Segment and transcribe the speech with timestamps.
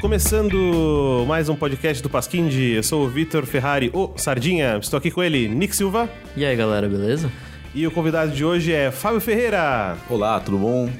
[0.00, 4.78] Começando mais um podcast do Pasquinde, eu sou o Vitor Ferrari, o Sardinha.
[4.78, 6.08] Estou aqui com ele, Nick Silva.
[6.34, 7.30] E aí, galera, beleza?
[7.74, 9.98] E o convidado de hoje é Fábio Ferreira.
[10.08, 10.90] Olá, tudo bom?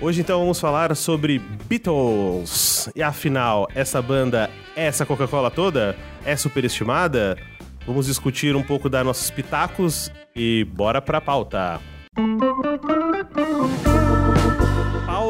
[0.00, 2.90] Hoje então vamos falar sobre Beatles.
[2.96, 5.96] E afinal, essa banda é essa Coca-Cola toda?
[6.24, 7.38] É superestimada?
[7.86, 11.80] Vamos discutir um pouco dar nossos pitacos e bora pra pauta.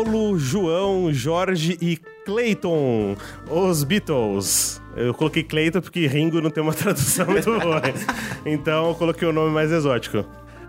[0.02, 3.14] Paulo, João, Jorge e Clayton,
[3.48, 4.82] os Beatles.
[4.96, 7.80] Eu coloquei Clayton porque Ringo não tem uma tradução muito boa.
[8.44, 10.24] Então eu coloquei o nome mais exótico.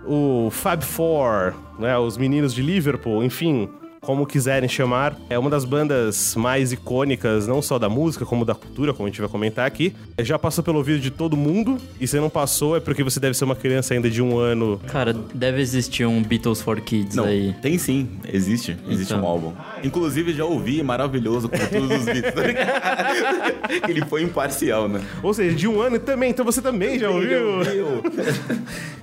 [0.06, 3.68] O Fab Four, né, os meninos de Liverpool, enfim,
[4.04, 5.16] como quiserem chamar.
[5.30, 9.10] É uma das bandas mais icônicas, não só da música, como da cultura, como a
[9.10, 9.96] gente vai comentar aqui.
[10.20, 13.36] Já passou pelo ouvido de todo mundo, e se não passou é porque você deve
[13.36, 14.80] ser uma criança ainda de um ano.
[14.88, 17.56] Cara, deve existir um Beatles for Kids Não, aí.
[17.62, 18.78] tem sim, existe.
[18.88, 19.24] Existe Então.
[19.24, 19.54] um álbum.
[19.84, 22.34] Inclusive, já ouvi, maravilhoso, com todos os beats.
[22.34, 23.88] tá ligado?
[23.90, 25.02] Ele foi imparcial, né?
[25.22, 27.62] Ou seja, de um ano também, então você também já ouviu?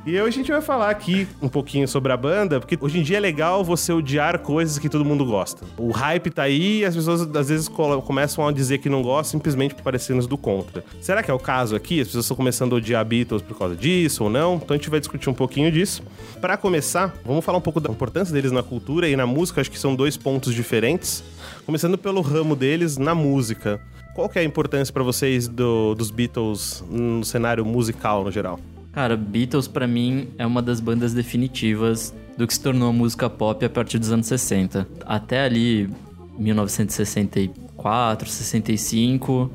[0.06, 3.02] E hoje a gente vai falar aqui um pouquinho sobre a banda, porque hoje em
[3.02, 5.64] dia é legal você odiar coisas que todo mundo gosta.
[5.78, 9.38] O hype tá aí e as pessoas às vezes começam a dizer que não gostam
[9.38, 10.84] simplesmente por parecermos do contra.
[11.00, 12.00] Será que é o caso aqui?
[12.00, 14.56] As pessoas estão começando a odiar Beatles por causa disso ou não?
[14.56, 16.02] Então a gente vai discutir um pouquinho disso.
[16.40, 19.60] Pra começar, vamos falar um pouco da importância deles na cultura e na música.
[19.60, 21.22] Acho que são dois pontos diferentes.
[21.64, 23.80] Começando pelo ramo deles na música.
[24.14, 28.58] Qual que é a importância pra vocês do- dos Beatles no cenário musical no geral?
[28.92, 33.30] Cara, Beatles pra mim é uma das bandas definitivas do que se tornou a música
[33.30, 34.86] pop a partir dos anos 60.
[35.06, 35.88] Até ali,
[36.36, 39.50] 1964, 65,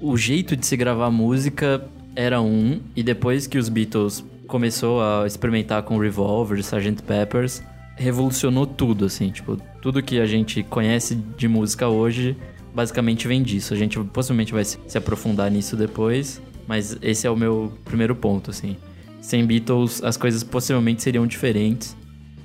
[0.00, 1.84] o jeito de se gravar música
[2.16, 7.02] era um, e depois que os Beatles começou a experimentar com Revolver, Sgt.
[7.04, 7.62] Peppers,
[7.96, 12.36] revolucionou tudo, assim, tipo, tudo que a gente conhece de música hoje
[12.74, 13.74] basicamente vem disso.
[13.74, 16.40] A gente possivelmente vai se aprofundar nisso depois,
[16.70, 18.76] mas esse é o meu primeiro ponto, assim.
[19.20, 21.96] Sem Beatles, as coisas possivelmente seriam diferentes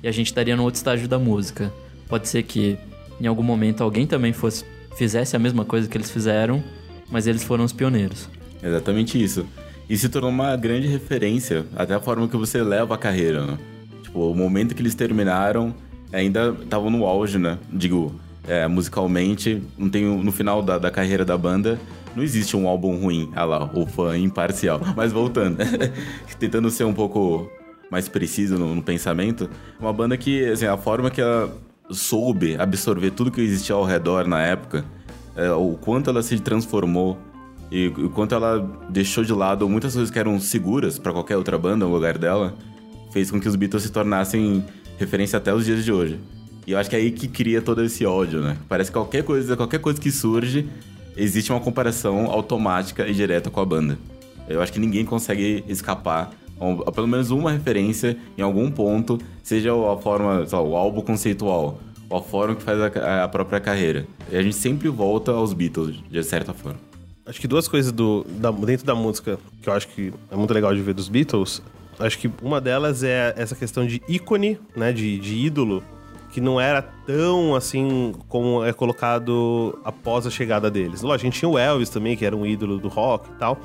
[0.02, 1.72] e a gente estaria no outro estágio da música.
[2.08, 2.76] Pode ser que
[3.20, 4.64] em algum momento alguém também fosse
[4.96, 6.60] fizesse a mesma coisa que eles fizeram,
[7.08, 8.28] mas eles foram os pioneiros.
[8.60, 9.46] Exatamente isso.
[9.88, 13.56] E se tornou uma grande referência, até a forma que você leva a carreira, né?
[14.02, 15.72] Tipo, o momento que eles terminaram,
[16.12, 17.60] ainda estavam no auge, né?
[17.72, 18.12] Digo,
[18.48, 21.78] é, musicalmente, não tem, no final da, da carreira da banda,
[22.16, 23.30] não existe um álbum ruim.
[23.36, 24.80] Ah lá, o fã imparcial.
[24.96, 25.58] Mas voltando,
[26.40, 27.48] tentando ser um pouco
[27.90, 31.54] mais preciso no, no pensamento, uma banda que, assim, a forma que ela
[31.90, 34.84] soube absorver tudo que existia ao redor na época,
[35.36, 37.18] é, o quanto ela se transformou
[37.70, 41.58] e o quanto ela deixou de lado muitas coisas que eram seguras pra qualquer outra
[41.58, 42.54] banda no lugar dela,
[43.12, 44.64] fez com que os Beatles se tornassem
[44.98, 46.18] referência até os dias de hoje.
[46.66, 48.56] E eu acho que é aí que cria todo esse ódio, né?
[48.68, 50.68] Parece que qualquer coisa, qualquer coisa que surge,
[51.16, 53.98] existe uma comparação automática e direta com a banda.
[54.48, 56.32] Eu acho que ninguém consegue escapar
[56.86, 61.78] a pelo menos uma referência em algum ponto, seja a forma, lá, o álbum conceitual,
[62.08, 64.06] ou a forma que faz a, a própria carreira.
[64.30, 66.78] E a gente sempre volta aos Beatles, de certa forma.
[67.26, 70.54] Acho que duas coisas do, da- dentro da música que eu acho que é muito
[70.54, 71.60] legal de ver dos Beatles.
[71.98, 74.92] Acho que uma delas é essa questão de ícone, né?
[74.92, 75.82] De, de ídolo,
[76.36, 81.00] que não era tão assim como é colocado após a chegada deles.
[81.00, 83.58] Lógico, a gente tinha o Elvis também, que era um ídolo do rock e tal.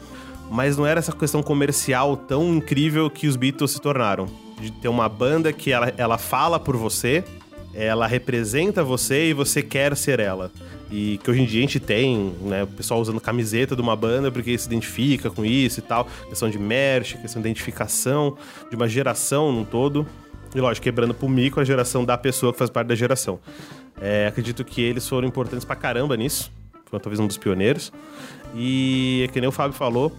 [0.49, 4.25] Mas não era essa questão comercial tão incrível que os Beatles se tornaram.
[4.57, 7.25] De ter uma banda que ela, ela fala por você,
[7.73, 10.49] ela representa você e você quer ser ela.
[10.89, 13.97] E que hoje em dia a gente tem, né, o pessoal usando camiseta de uma
[13.97, 16.07] banda porque se identifica com isso e tal.
[16.29, 18.37] Questão de merch, questão de identificação,
[18.69, 20.07] de uma geração num todo.
[20.53, 23.39] E lógico, quebrando pro micro a geração da pessoa que faz parte da geração.
[24.01, 26.51] É, acredito que eles foram importantes pra caramba nisso.
[26.89, 27.91] Foram talvez um dos pioneiros.
[28.55, 30.11] E é que nem o Fábio falou,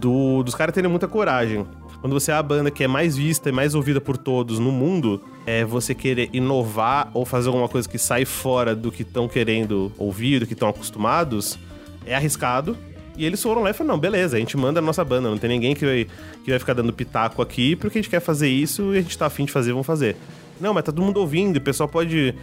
[0.00, 1.66] do- dos caras terem muita coragem.
[2.00, 4.70] Quando você é a banda que é mais vista e mais ouvida por todos no
[4.70, 9.26] mundo, é você querer inovar ou fazer alguma coisa que sai fora do que estão
[9.28, 11.58] querendo ouvir, do que estão acostumados,
[12.06, 12.76] é arriscado.
[13.18, 15.36] E eles foram lá e falaram: não, beleza, a gente manda a nossa banda, não
[15.36, 16.06] tem ninguém que vai,
[16.44, 19.18] que vai ficar dando pitaco aqui, porque a gente quer fazer isso e a gente
[19.18, 20.16] tá afim de fazer, vamos fazer.
[20.60, 22.34] Não, mas tá todo mundo ouvindo, e o pessoal pode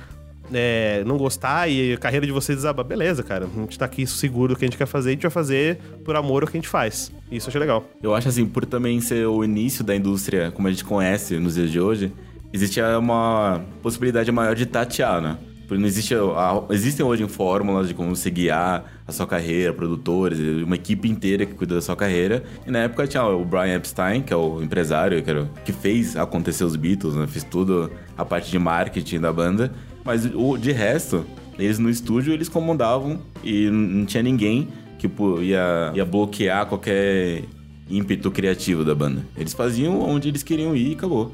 [0.53, 2.85] é, não gostar e a carreira de vocês desabar.
[2.85, 5.21] Beleza, cara, a gente tá aqui seguro do que a gente quer fazer, a gente
[5.21, 7.11] vai fazer por amor ao que a gente faz.
[7.31, 7.85] Isso eu achei legal.
[8.03, 11.55] Eu acho assim, por também ser o início da indústria como a gente conhece nos
[11.55, 12.11] dias de hoje,
[12.51, 15.37] existia uma possibilidade maior de tatear, né?
[15.69, 20.75] Não existe, a- existem hoje fórmulas de como você guiar a sua carreira, produtores, uma
[20.75, 22.43] equipe inteira que cuida da sua carreira.
[22.67, 26.15] E na época tinha o Brian Epstein, que é o empresário que, era- que fez
[26.15, 27.25] acontecer os Beatles, né?
[27.27, 29.71] Fez tudo a parte de marketing da banda.
[30.03, 31.25] Mas o, de resto,
[31.57, 34.67] Eles no estúdio, eles comandavam e não tinha ninguém
[34.99, 37.43] que pô, ia, ia bloquear qualquer
[37.89, 39.25] ímpeto criativo da banda.
[39.37, 41.31] Eles faziam onde eles queriam ir e acabou.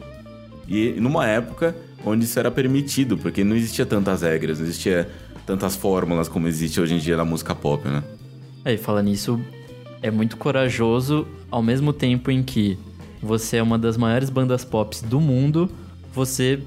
[0.68, 1.76] E numa época
[2.06, 5.10] onde isso era permitido, porque não existia tantas regras, não existia
[5.46, 8.04] tantas fórmulas como existe hoje em dia na música pop, né?
[8.64, 9.40] Aí, fala nisso,
[10.02, 12.78] é muito corajoso ao mesmo tempo em que
[13.22, 15.70] você é uma das maiores bandas pop do mundo,
[16.14, 16.60] você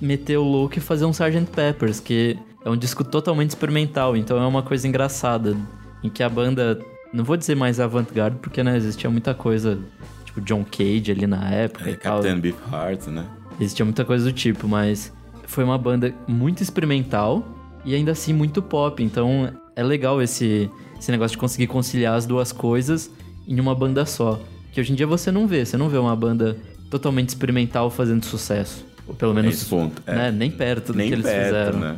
[0.00, 1.46] meter o louco e fazer um Sgt.
[1.54, 5.56] Peppers, que é um disco totalmente experimental, então é uma coisa engraçada,
[6.02, 6.78] em que a banda,
[7.12, 9.78] não vou dizer mais avant-garde, porque né, existia muita coisa,
[10.24, 12.22] tipo John Cage ali na época É, e tal.
[12.22, 13.24] Captain Beefheart, né?
[13.60, 15.12] Existia muita coisa do tipo, mas
[15.44, 17.46] foi uma banda muito experimental
[17.84, 19.02] e ainda assim muito pop.
[19.02, 23.10] Então é legal esse, esse negócio de conseguir conciliar as duas coisas
[23.46, 24.40] em uma banda só.
[24.72, 26.56] Que hoje em dia você não vê, você não vê uma banda
[26.90, 28.84] totalmente experimental fazendo sucesso.
[29.06, 30.02] Ou pelo menos esse ponto.
[30.06, 30.14] É.
[30.14, 31.78] né, nem perto do Nem que eles perto, fizeram.
[31.80, 31.96] né?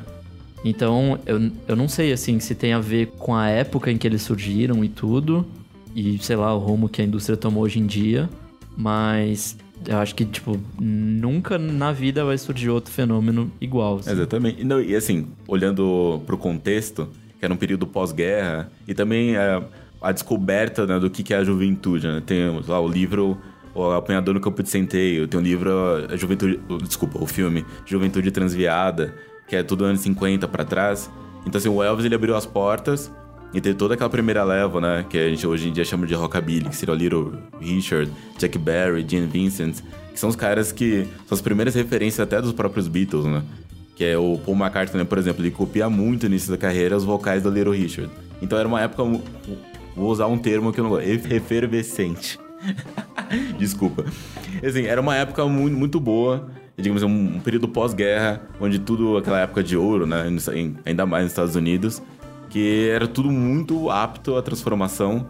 [0.65, 4.07] Então, eu, eu não sei, assim, se tem a ver com a época em que
[4.07, 5.47] eles surgiram e tudo,
[5.95, 8.29] e, sei lá, o rumo que a indústria tomou hoje em dia,
[8.77, 13.99] mas eu acho que, tipo, nunca na vida vai surgir outro fenômeno igual.
[13.99, 14.11] assim.
[14.11, 14.65] Exatamente.
[14.65, 19.62] Não, e assim, olhando pro contexto, que era um período pós-guerra, e também é,
[20.00, 22.23] a descoberta né, do que é a juventude, né?
[22.25, 23.38] Tem lá o livro
[23.75, 25.71] O Apanhador no Campo de Centeio, tem o livro
[26.11, 26.61] a Juventude...
[26.83, 29.15] Desculpa, o filme Juventude Transviada,
[29.49, 31.11] que é tudo anos 50 pra trás.
[31.47, 33.11] Então, assim, o Elvis, ele abriu as portas
[33.52, 35.05] e teve toda aquela primeira leva, né?
[35.08, 38.56] Que a gente hoje em dia chama de rockabilly, que seria o Little Richard, Jack
[38.58, 39.76] Berry, Gene Vincent,
[40.12, 43.43] que são os caras que são as primeiras referências até dos próprios Beatles, né?
[43.97, 47.05] Que é o Paul McCartney, por exemplo, ele copia muito no início da carreira os
[47.05, 48.11] vocais do Little Richard.
[48.41, 49.02] Então era uma época,
[49.94, 52.38] vou usar um termo que eu não gosto, efervescente.
[53.58, 54.05] Desculpa.
[54.67, 59.41] Assim, era uma época muito, muito boa, digamos, um, um período pós-guerra, onde tudo, aquela
[59.41, 60.25] época de ouro, né,
[60.85, 62.02] ainda mais nos Estados Unidos,
[62.50, 65.26] que era tudo muito apto à transformação,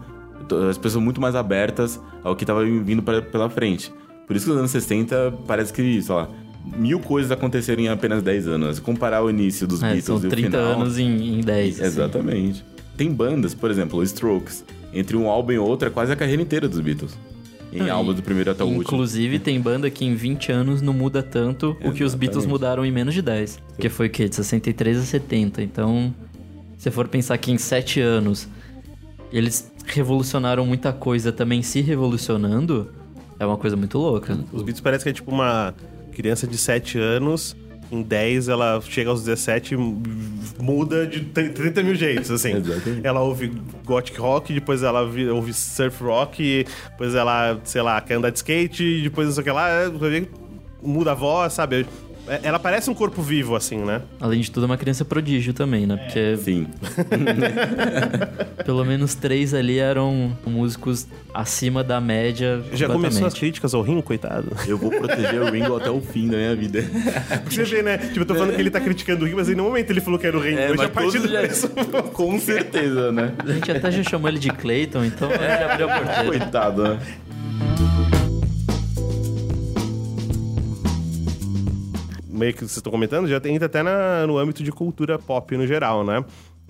[0.69, 3.93] as pessoas muito mais abertas ao que estava vindo pra- pela frente.
[4.27, 6.27] Por isso que nos anos 60 parece que, sei lá,
[6.77, 8.79] mil coisas aconteceram em apenas 10 anos.
[8.79, 10.63] Comparar o início dos É, Beatles são e o 30 final...
[10.81, 11.75] anos em, em 10.
[11.79, 11.83] assim.
[11.87, 12.65] Exatamente.
[12.97, 14.63] Tem bandas, por exemplo, Strokes.
[14.93, 17.17] Entre um álbum e outro é quase a carreira inteira dos Beatles.
[17.73, 18.81] Em Não, álbum do primeiro até o último.
[18.83, 22.47] Inclusive, tem banda que em 20 anos não muda tanto o que os Beatles Exatamente.
[22.49, 23.59] mudaram em menos de 10.
[23.79, 24.27] Que foi o quê?
[24.27, 25.61] De 63 a 70.
[25.63, 26.13] Então,
[26.81, 28.47] se for pensar que em 7 anos
[29.31, 32.89] eles revolucionaram muita coisa também se revolucionando,
[33.39, 34.33] é uma coisa muito louca.
[34.51, 35.75] Os Beatles parece que é tipo uma
[36.11, 37.55] criança de 7 anos.
[37.91, 39.77] Em 10, ela chega aos 17 e
[40.59, 42.55] muda de 30 mil jeitos, assim.
[42.55, 43.05] Exatamente.
[43.05, 43.51] Ela ouve
[43.85, 49.03] gothic rock, depois ela ouve surf rock, depois ela, sei lá, quer andar de skate,
[49.03, 49.91] depois não sei o que lá, é,
[50.81, 51.85] muda a voz, sabe?
[52.31, 54.01] É- Ela parece um corpo vivo, assim, né?
[54.19, 55.97] Além de tudo, é uma criança prodígio também, né?
[55.97, 56.65] Porque Sim.
[58.65, 62.63] pelo menos três ali eram músicos acima da média.
[62.73, 64.55] Já começou as críticas ao Ringo, coitado.
[64.65, 66.83] Eu vou proteger o Ringo até o fim da minha vida.
[67.43, 67.97] Porque você vê, né?
[67.97, 69.99] Tipo, eu tô falando que ele tá criticando o Ringo, mas em nenhum momento ele
[70.01, 70.59] falou que era o Ringo.
[70.59, 71.41] eu já parti do já-.
[72.13, 73.33] Com certeza, né?
[73.45, 76.25] A gente até já chamou ele de Clayton, então já abriu a porteira.
[76.39, 76.99] Coitado, né?
[82.41, 85.65] Meio que vocês estão comentando, já entra até na- no âmbito de cultura pop no
[85.67, 86.25] geral, né?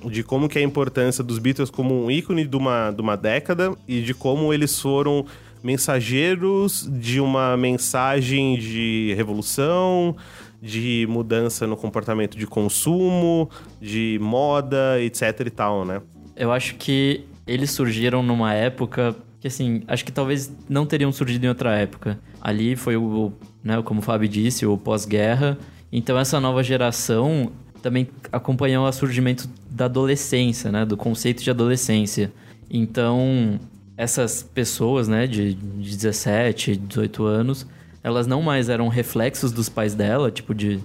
[0.06, 3.16] De como que é a importância dos Beatles como um ícone de uma, de uma
[3.16, 5.26] década e de como eles foram
[5.64, 10.16] mensageiros de uma mensagem de revolução,
[10.62, 13.50] de mudança no comportamento de consumo,
[13.82, 16.02] de moda, etc e tal, né?
[16.36, 21.46] Eu acho que eles surgiram numa época que, assim, acho que talvez não teriam surgido
[21.46, 22.20] em outra época.
[22.40, 25.58] Ali foi o, né, como o Fábio disse, o pós-guerra.
[25.92, 27.52] Então essa nova geração
[27.82, 32.32] também acompanhou o surgimento da adolescência, né, do conceito de adolescência.
[32.70, 33.60] Então,
[33.98, 37.68] essas pessoas, né, de, de 17, 18 anos,
[38.04, 40.80] elas não mais eram reflexos dos pais dela, tipo de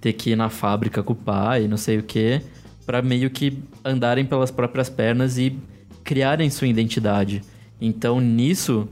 [0.00, 2.42] ter que ir na fábrica com o pai, não sei o quê,
[2.84, 5.58] para meio que andarem pelas próprias pernas e
[6.02, 7.42] criarem sua identidade.
[7.80, 8.88] Então, nisso,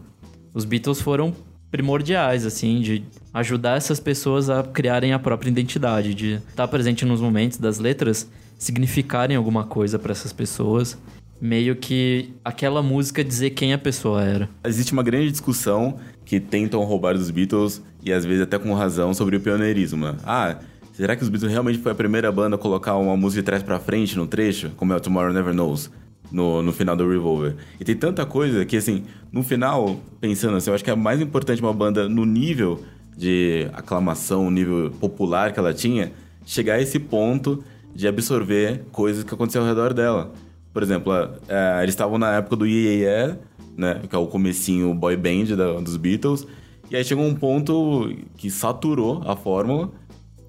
[0.55, 1.35] os Beatles foram
[1.73, 3.03] primordiais, assim, de
[3.33, 8.31] ajudar essas pessoas a criarem a própria identidade, de estar presente nos momentos das letras
[8.59, 10.99] significarem alguma coisa para essas pessoas,
[11.41, 14.49] meio que aquela música dizer quem a pessoa era.
[14.65, 19.15] Existe uma grande discussão que tentam roubar dos Beatles, e às vezes até com razão,
[19.15, 20.05] sobre o pioneirismo.
[20.07, 20.17] né?
[20.25, 20.59] Ah,
[20.93, 23.63] será que os Beatles realmente foi a primeira banda a colocar uma música de trás
[23.63, 25.91] pra frente no trecho, como é o Tomorrow Never Knows?
[26.33, 27.55] No, no final do Revolver.
[27.79, 31.21] E tem tanta coisa que, assim, no final, pensando assim, eu acho que é mais
[31.21, 32.81] importante uma banda no nível
[33.17, 36.11] de aclamação, nível popular que ela tinha,
[36.47, 37.63] chegar a esse ponto
[37.95, 40.33] de absorver coisas que aconteciam ao redor dela.
[40.73, 41.13] Por exemplo,
[41.49, 43.37] é, eles estavam na época do Yeah,
[43.77, 44.01] né?
[44.09, 46.47] Que é o comecinho boy band da, dos Beatles.
[46.91, 49.91] E aí chegou um ponto que saturou a fórmula.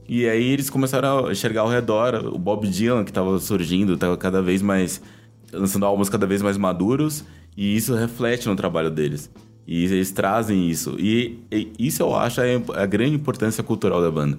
[0.07, 4.17] E aí eles começaram a enxergar ao redor o Bob Dylan, que estava surgindo, estava
[4.17, 5.01] cada vez mais...
[5.53, 7.23] Lançando álbuns cada vez mais maduros.
[7.55, 9.29] E isso reflete no trabalho deles.
[9.65, 10.95] E eles trazem isso.
[10.99, 14.37] E, e isso eu acho é a grande importância cultural da banda.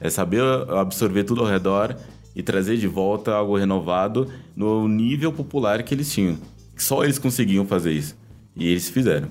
[0.00, 1.96] É saber absorver tudo ao redor
[2.34, 6.36] e trazer de volta algo renovado no nível popular que eles tinham.
[6.76, 8.14] Só eles conseguiam fazer isso.
[8.54, 9.28] E eles fizeram.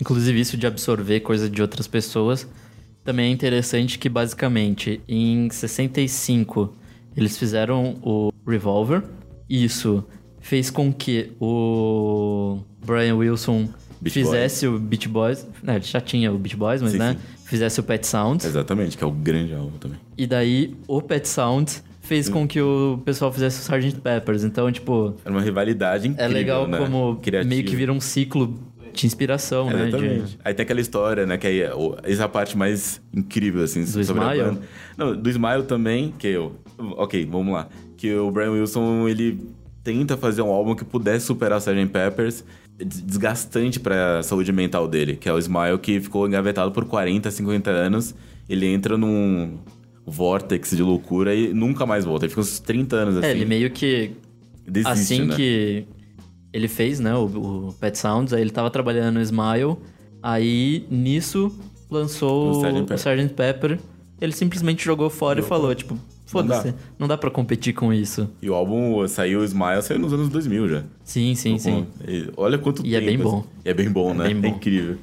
[0.00, 2.48] Inclusive, isso de absorver coisa de outras pessoas
[3.04, 6.74] também é interessante que, basicamente, em 65,
[7.16, 9.02] eles fizeram o Revolver.
[9.48, 10.04] Isso
[10.40, 13.68] fez com que o Brian Wilson
[14.00, 15.46] Beach fizesse o Beach Boys.
[15.62, 17.12] Né, ele já tinha o Beach Boys, mas Sim, né?
[17.18, 17.44] sim.
[17.46, 18.44] Fizesse o Pet Sounds.
[18.44, 19.98] Exatamente, que é o grande álbum também.
[20.16, 24.00] E daí, o Pet Sounds fez com que o pessoal fizesse o Sgt.
[24.00, 24.44] Peppers.
[24.44, 26.78] Então, tipo, Era uma rivalidade é incrível, legal né?
[26.78, 27.48] como Criativa.
[27.48, 28.58] meio que vira um ciclo
[28.92, 29.82] de inspiração, né?
[29.82, 30.38] de- Exatamente.
[30.44, 31.36] Aí tem aquela história, né?
[31.38, 31.72] Que aí, é
[32.04, 34.40] essa é a parte mais incrível, assim, Do sobre Smile?
[34.40, 34.60] a banda.
[34.96, 36.56] Não, do Smile também, que eu...
[36.78, 37.68] Ok, vamos lá.
[37.96, 39.40] Que o Brian Wilson, ele
[39.82, 41.86] tenta fazer um álbum que pudesse superar o Sgt.
[41.86, 42.44] Peppers,
[42.76, 47.30] des- desgastante pra saúde mental dele, que é o Smile, que ficou engavetado por 40,
[47.30, 48.14] 50 anos.
[48.48, 49.58] Ele entra num
[50.06, 52.24] vórtex de loucura e nunca mais volta.
[52.24, 53.26] Ele fica uns 30 anos assim.
[53.26, 54.12] É, ele meio que
[54.66, 55.36] desiste, assim né?
[55.36, 55.84] que
[56.52, 59.76] ele fez, né, o, o Pet Sounds, aí ele tava trabalhando no Smile,
[60.22, 61.52] aí nisso
[61.88, 63.28] lançou O Sgt.
[63.32, 63.34] Pepper.
[63.34, 63.78] Pepper.
[64.20, 65.96] Ele simplesmente jogou fora e falou, tipo,
[66.30, 66.78] foda-se, dá.
[66.98, 68.28] não dá pra competir com isso.
[68.40, 70.82] E o álbum saiu, o Smile saiu nos anos 2000 já.
[71.04, 71.86] Sim, sim, sim.
[72.06, 73.06] E Olha quanto E é tempo.
[73.06, 73.24] bem assim.
[73.24, 73.46] bom.
[73.64, 74.24] E é bem bom, né?
[74.26, 74.46] bem bom.
[74.48, 74.96] É incrível.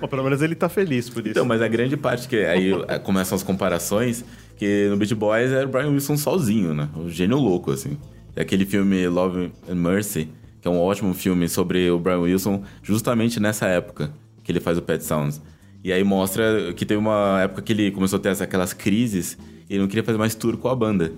[0.00, 1.30] Bom, pelo menos ele tá feliz por isso.
[1.30, 4.24] Então, mas a grande parte que aí eh, começam as comparações,
[4.56, 6.88] que no Beach Boys era o Brian Wilson sozinho, né?
[6.96, 7.96] O gênio louco, assim.
[8.36, 10.28] E aquele filme Love and Mercy,
[10.60, 14.10] que é um ótimo filme sobre o Brian Wilson, justamente nessa época
[14.42, 15.40] que ele faz o Pet Sounds.
[15.82, 19.53] E aí mostra que teve uma época que ele começou a ter aquelas crises e
[19.68, 21.12] ele não queria fazer mais tour com a banda.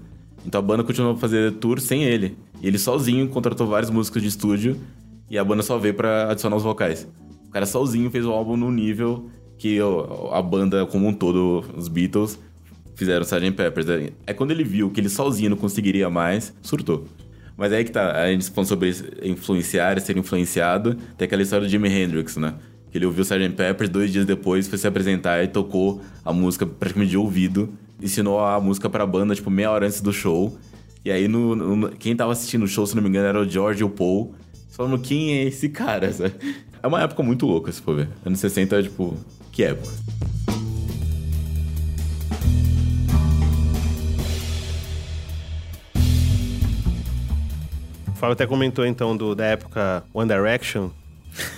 [0.46, 2.36] Então a banda continuou a fazer tour sem ele.
[2.62, 4.76] E ele sozinho contratou vários músicos de estúdio
[5.28, 7.06] e a banda só veio pra adicionar os vocais.
[7.48, 9.78] O cara sozinho fez o álbum no nível que
[10.32, 12.38] a banda como um todo, os Beatles,
[12.94, 13.52] fizeram Sgt.
[13.52, 13.86] Peppers.
[14.26, 17.06] Aí quando ele viu que ele sozinho não conseguiria mais, surtou.
[17.56, 21.66] Mas aí que tá, a gente falando sobre influenciar e ser influenciado, tem aquela história
[21.66, 22.54] do Jimi Hendrix, né?
[22.90, 23.50] Que ele ouviu Sgt.
[23.50, 27.72] Peppers, dois dias depois foi se apresentar e tocou a música praticamente de ouvido.
[28.00, 30.56] Ensinou a música pra banda, tipo, meia hora antes do show.
[31.04, 33.48] E aí, no, no- quem tava assistindo o show, se não me engano, era o
[33.48, 34.34] George e o Paul.
[34.70, 36.12] Falando, quem é esse cara?
[36.12, 36.34] sabe?
[36.82, 38.08] É uma época muito louca, se for ver.
[38.24, 39.16] Anos 60, tipo,
[39.50, 39.90] que época.
[48.08, 50.90] O Fábio até comentou então do, da época One Direction,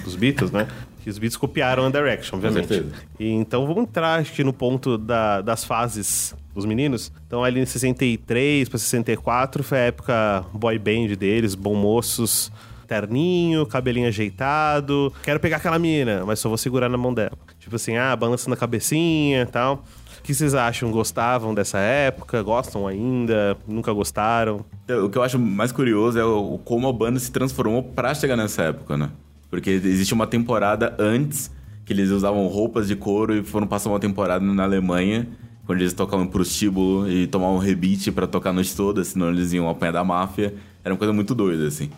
[0.05, 0.67] dos Beatles, né?
[1.03, 2.69] Que os Beatles copiaram One Direction, obviamente.
[2.69, 2.93] certeza.
[3.19, 7.13] E, então vamos entrar que no ponto da- das fases dos meninos.
[7.27, 12.51] Então ali em 63 para 64 foi a época boy band deles, bom moços,
[12.87, 15.13] terninho, cabelinho ajeitado.
[15.23, 17.33] Quero pegar aquela menina, mas só vou segurar na mão dela.
[17.61, 19.85] Tipo assim, ah, balançando a cabecinha e tal.
[20.19, 20.91] O que vocês acham?
[20.91, 22.43] Gostavam dessa época?
[22.43, 23.57] Gostam ainda?
[23.67, 24.65] Nunca gostaram?
[25.05, 28.37] O que eu acho mais curioso é o como a banda se transformou pra chegar
[28.37, 29.11] nessa época, né?
[29.51, 31.51] Porque existe uma temporada antes
[31.85, 35.27] que eles usavam roupas de couro e foram passar uma temporada na Alemanha,
[35.65, 39.53] quando eles tocavam em prostíbulo e tomavam rebite pra tocar a noite toda, senão eles
[39.53, 40.55] iam apanhar da máfia.
[40.85, 41.91] Era uma coisa muito doida, assim.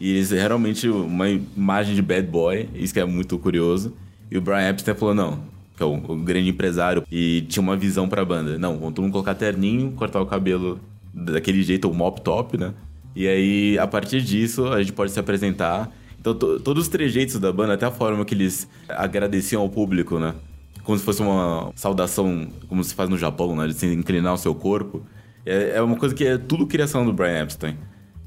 [0.00, 3.94] E eles realmente uma imagem de bad boy, isso que é muito curioso.
[4.30, 5.40] E o Brian Epstein falou: não,
[5.76, 8.58] que é o, grande empresário, e tinha uma visão pra banda.
[8.58, 10.80] Não, vamos todo mundo colocar terninho, cortar o cabelo
[11.14, 12.72] daquele jeito, o mop top, né?
[13.14, 15.88] E aí, a partir disso, a gente pode se apresentar.
[16.22, 20.20] Então, to- todos os trejeitos da banda, até a forma que eles agradeciam ao público,
[20.20, 20.36] né?
[20.84, 23.66] Como se fosse uma saudação, como se faz no Japão, né?
[23.66, 25.02] De se inclinar o seu corpo.
[25.44, 27.76] É, é uma coisa que é tudo criação do Brian Epstein.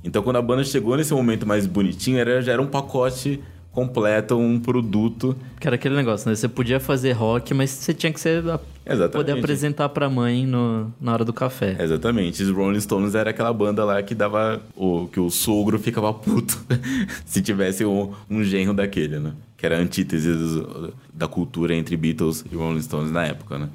[0.04, 3.42] Então, quando a banda chegou nesse momento mais bonitinho, era, já era um pacote
[3.76, 5.36] completo, um produto.
[5.60, 6.36] Que era aquele negócio, né?
[6.36, 8.38] Você podia fazer rock, mas você tinha que ser,
[8.86, 9.12] Exatamente.
[9.12, 11.76] poder apresentar pra mãe no, na hora do café.
[11.78, 12.42] Exatamente.
[12.42, 14.62] Os Rolling Stones era aquela banda lá que dava.
[14.76, 16.58] O, que o sogro ficava puto
[17.26, 19.34] se tivesse um, um genro daquele, né?
[19.58, 23.70] Que era a antítese dos- da cultura entre Beatles e Rolling Stones na época, né?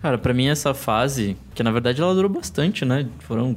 [0.00, 3.06] Cara, pra mim essa fase, que na verdade ela durou bastante, né?
[3.20, 3.54] Foram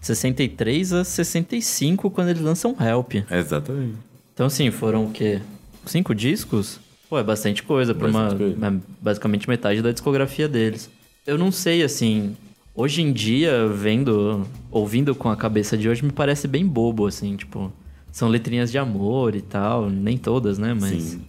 [0.00, 3.14] 63 a 65 quando eles lançam Help.
[3.30, 3.96] Exatamente.
[4.34, 5.40] Então, assim, foram o quê?
[5.86, 6.80] Cinco discos?
[7.08, 8.66] Pô, é bastante coisa pra uma, coisa.
[8.66, 10.90] é basicamente metade da discografia deles.
[11.26, 12.34] Eu não sei, assim,
[12.74, 17.36] Hoje em dia, vendo, ouvindo com a cabeça de hoje, me parece bem bobo, assim,
[17.36, 17.70] tipo,
[18.10, 20.72] são letrinhas de amor e tal, nem todas, né?
[20.72, 21.22] Mas Sim.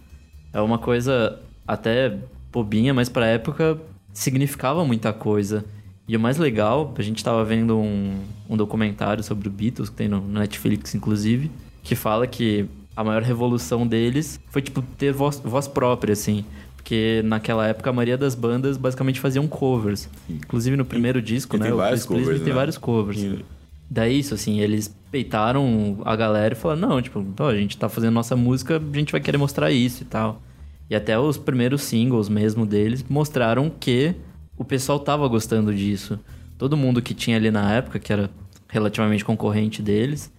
[0.54, 2.16] é uma coisa até
[2.50, 3.78] bobinha, mas pra época
[4.14, 5.66] significava muita coisa.
[6.08, 9.96] E o mais legal, a gente tava vendo um, um documentário sobre o Beatles, que
[9.96, 11.50] tem no Netflix, inclusive,
[11.82, 12.64] que fala que
[12.96, 16.44] a maior revolução deles foi, tipo, ter voz, voz própria, assim.
[16.76, 20.08] Porque naquela época a maioria das bandas basicamente faziam covers.
[20.28, 21.66] Inclusive no primeiro disco, e né?
[21.66, 22.52] tem vários covers, tem né?
[22.54, 23.22] vários covers.
[23.22, 23.44] E-
[23.88, 27.88] Daí isso, assim, eles peitaram a galera e falaram, não, tipo, ó, a gente tá
[27.88, 30.42] fazendo nossa música, a gente vai querer mostrar isso e tal.
[30.88, 34.14] E até os primeiros singles mesmo deles mostraram que
[34.56, 36.18] o pessoal tava gostando disso.
[36.58, 38.30] Todo mundo que tinha ali na época, que era
[38.68, 40.32] relativamente concorrente deles,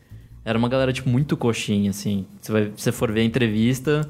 [0.46, 2.26] era uma galera, tipo, muito coxinha, assim.
[2.40, 4.08] Você vai, se você for ver a entrevista,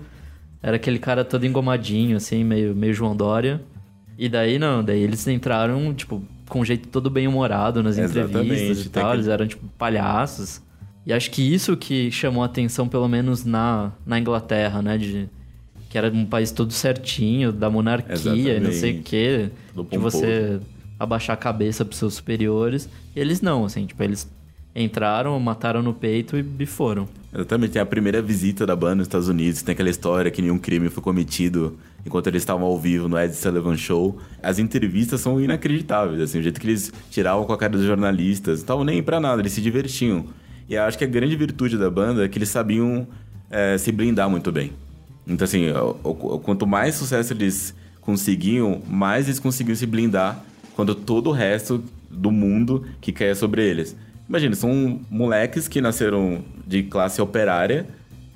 [0.61, 3.61] era aquele cara todo engomadinho, assim, meio, meio João Dória.
[4.17, 8.29] E daí não, daí eles entraram, tipo, com um jeito todo bem humorado nas Exatamente,
[8.29, 9.03] entrevistas e tal.
[9.05, 10.61] aquele- Eles eram, tipo, palhaços.
[11.05, 14.97] E acho que isso que chamou a atenção, pelo menos na, na Inglaterra, né?
[14.97, 15.29] De,
[15.89, 19.49] que era um país todo certinho, da monarquia e não sei o quê.
[19.91, 20.59] De você
[20.99, 22.89] abaixar a cabeça pros seus superiores.
[23.15, 24.29] E eles não, assim, tipo, eles
[24.75, 27.07] entraram, mataram no peito e, e foram.
[27.33, 30.57] Exatamente, tem a primeira visita da banda nos Estados Unidos, tem aquela história que nenhum
[30.57, 34.17] crime foi cometido enquanto eles estavam ao vivo no Ed Sullivan Show.
[34.41, 38.59] As entrevistas são inacreditáveis, assim, o jeito que eles tiravam com a cara dos jornalistas,
[38.59, 40.25] não estavam nem pra nada, eles se divertiam.
[40.69, 43.05] E acho que a grande virtude da banda é que eles sabiam
[43.49, 44.71] é, se blindar muito bem.
[45.27, 45.65] Então, assim,
[46.03, 50.43] o- quanto mais sucesso eles conseguiam, mais eles conseguiam se blindar
[50.75, 53.95] quando todo o resto do mundo que caia sobre eles.
[54.27, 57.87] Imagina, são moleques que nasceram de classe operária,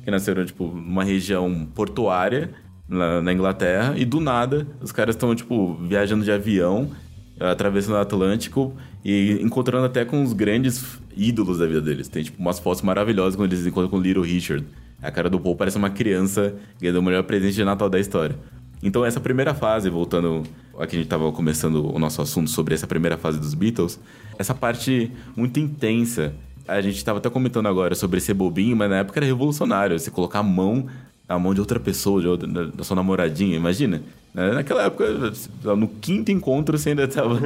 [0.03, 2.51] que nasceram, tipo, numa região portuária
[2.87, 6.89] na, na Inglaterra, e do nada os caras estão, tipo, viajando de avião,
[7.39, 12.07] atravessando o Atlântico e encontrando até com os grandes ídolos da vida deles.
[12.07, 14.65] Tem, tipo, umas fotos maravilhosas quando eles encontram com o Little Richard.
[15.01, 18.35] A cara do Paul parece uma criança ganhando o melhor presente de Natal da história.
[18.81, 20.43] Então, essa primeira fase, voltando
[20.77, 23.99] aqui a gente estava começando o nosso assunto sobre essa primeira fase dos Beatles,
[24.37, 26.33] essa parte muito intensa.
[26.67, 29.99] A gente estava até comentando agora sobre ser bobinho, mas na época era revolucionário.
[29.99, 30.87] Você colocar a mão
[31.27, 34.01] na mão de outra pessoa, de outra, da, sua namoradinha, imagina.
[34.33, 34.51] Né?
[34.51, 35.05] Naquela época,
[35.75, 37.39] no quinto encontro, você ainda tava.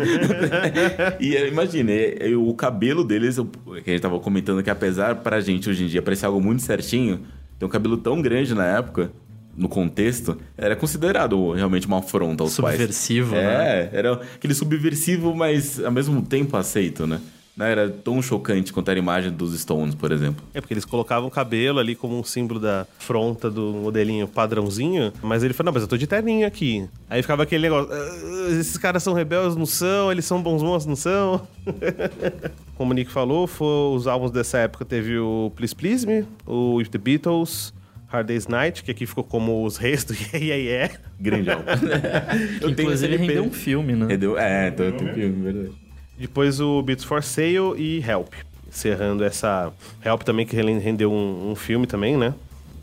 [1.19, 1.91] e eh, imagina,
[2.37, 3.37] o cabelo deles,
[3.83, 6.61] que a gente tava comentando que apesar pra gente hoje em dia parecer algo muito
[6.61, 7.21] certinho,
[7.59, 9.11] tem um cabelo tão grande na época,
[9.55, 12.75] no contexto, era considerado realmente uma afronta aos pais.
[12.75, 13.41] Subversivo, né?
[13.41, 17.21] É, era aquele subversivo, mas ao mesmo tempo aceito, né?
[17.55, 20.43] Não era tão chocante quanto era a imagem dos Stones, por exemplo.
[20.55, 25.13] É porque eles colocavam o cabelo ali como um símbolo da fronta do modelinho padrãozinho,
[25.21, 26.89] mas ele falou, não, mas eu tô de terninho aqui.
[27.07, 30.87] Aí ficava aquele negócio, "Ah, esses caras são rebeldes, não são, eles são bons moços,
[30.87, 31.47] não são.
[32.75, 36.75] Como o Nick falou, foi, os álbuns dessa época teve o Please Please Me, o
[36.77, 37.71] With The Beatles,
[38.13, 41.63] Hard Day's Night, que aqui ficou como os reis do Yeah Yeah Yeah.
[42.59, 43.25] Que, Eu tenho esse inclusive LP.
[43.27, 44.05] rendeu um filme, né?
[44.07, 45.71] Rendeu- É, então tem filme, verdade.
[46.17, 48.33] Depois o Beats for Sale e Help.
[48.67, 49.71] Encerrando essa...
[50.05, 52.33] Help também que rendeu um, um filme também, né?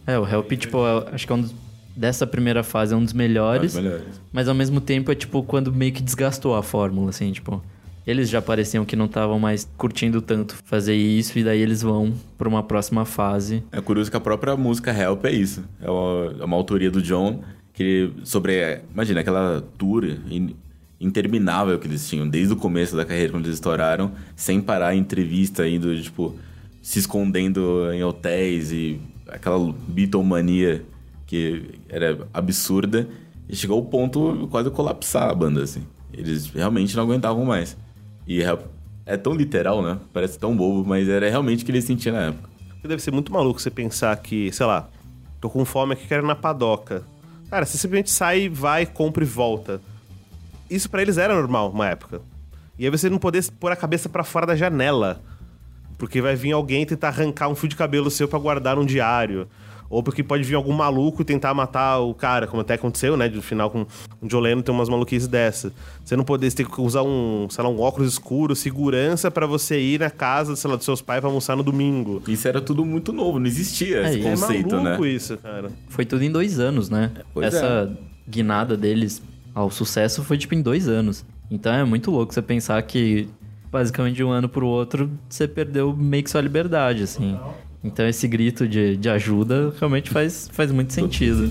[0.06, 1.54] É, o Help, tipo, é- acho que é um dos,
[1.96, 3.74] dessa primeira fase é um dos melhores.
[3.76, 4.04] Os melhores.
[4.32, 7.62] Mas ao mesmo tempo é tipo quando meio que desgastou a fórmula, assim, tipo.
[8.06, 12.12] Eles já pareciam que não estavam mais curtindo tanto fazer isso, e daí eles vão
[12.38, 13.62] pra uma próxima fase.
[13.70, 15.62] É curioso que a própria música Help é isso.
[15.80, 17.42] É uma, é uma autoria do John,
[17.74, 18.54] que ele- sobre.
[18.54, 20.54] é, Imagina, aquela tour in-
[21.00, 24.98] interminável que eles tinham, desde o começo da carreira, quando eles estouraram, sem parar em
[25.00, 26.34] entrevista, indo, tipo,
[26.82, 30.82] se escondendo em hotéis e aquela Beatlemania
[31.26, 33.06] que era absurda.
[33.48, 35.82] E chegou ao ponto quase colapsar a banda, assim.
[36.12, 37.76] Eles realmente não aguentavam mais.
[38.30, 38.60] E Help
[39.04, 39.98] é tão literal, né?
[40.12, 42.48] Parece tão bobo, mas era realmente o que eles sentiam na época.
[42.80, 44.88] Deve ser muito maluco você pensar que, sei lá,
[45.40, 47.02] tô com fome aqui, quero ir na padoca.
[47.50, 49.80] Cara, você simplesmente sai, vai, compra e volta.
[50.70, 52.22] Isso pra eles era normal, uma época.
[52.78, 55.20] E aí você não poder pôr a cabeça pra fora da janela.
[55.98, 59.48] Porque vai vir alguém tentar arrancar um fio de cabelo seu pra guardar num diário.
[59.90, 63.28] Ou porque pode vir algum maluco e tentar matar o cara, como até aconteceu, né?
[63.28, 63.84] No final com
[64.22, 65.72] o John Lennon tem umas maluquices dessa.
[66.04, 69.46] Você não poder você ter que usar um, sei lá, um óculos escuro, segurança pra
[69.46, 72.22] você ir na casa, sei lá, dos seus pais pra almoçar no domingo.
[72.28, 75.08] Isso era tudo muito novo, não existia É, esse é conceito, é maluco né?
[75.10, 75.72] isso, cara.
[75.88, 77.10] Foi tudo em dois anos, né?
[77.34, 77.90] Pois Essa
[78.28, 79.20] guinada deles
[79.52, 81.24] ao sucesso foi tipo em dois anos.
[81.50, 83.28] Então é muito louco você pensar que
[83.72, 87.36] basicamente de um ano pro outro você perdeu meio que sua liberdade, assim.
[87.82, 91.50] Então esse grito de, de ajuda realmente faz, faz muito sentido.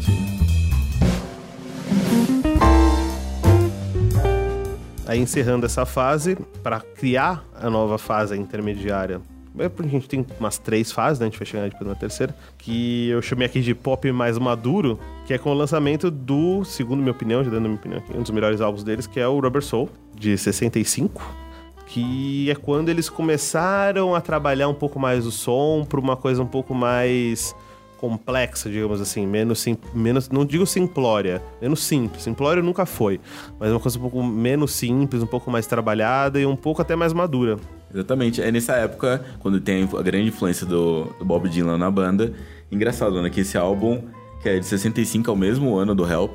[5.08, 9.20] Aí encerrando essa fase, para criar a nova fase intermediária
[9.58, 11.26] é a gente tem umas três fases, né?
[11.26, 12.36] A gente vai chegar depois na terceira.
[12.58, 17.00] Que eu chamei aqui de pop mais maduro, que é com o lançamento do, segundo
[17.00, 19.40] minha opinião, já dando minha opinião aqui, um dos melhores álbuns deles, que é o
[19.40, 21.49] Rubber Soul, de 65.
[21.90, 26.42] Que é quando eles começaram a trabalhar um pouco mais o som para uma coisa
[26.42, 27.56] um pouco mais
[28.00, 32.24] complexa, digamos assim, menos, sim, menos não digo simplória, menos simples.
[32.24, 33.20] Simplória nunca foi,
[33.60, 36.96] mas uma coisa um pouco menos simples, um pouco mais trabalhada e um pouco até
[36.96, 37.58] mais madura.
[37.94, 38.42] Exatamente.
[38.42, 42.34] É nessa época, quando tem a grande influência do, do Bob Dylan na banda.
[42.72, 43.30] Engraçado, né?
[43.30, 44.04] Que esse álbum,
[44.42, 46.32] que é de 65, é o mesmo ano do Help.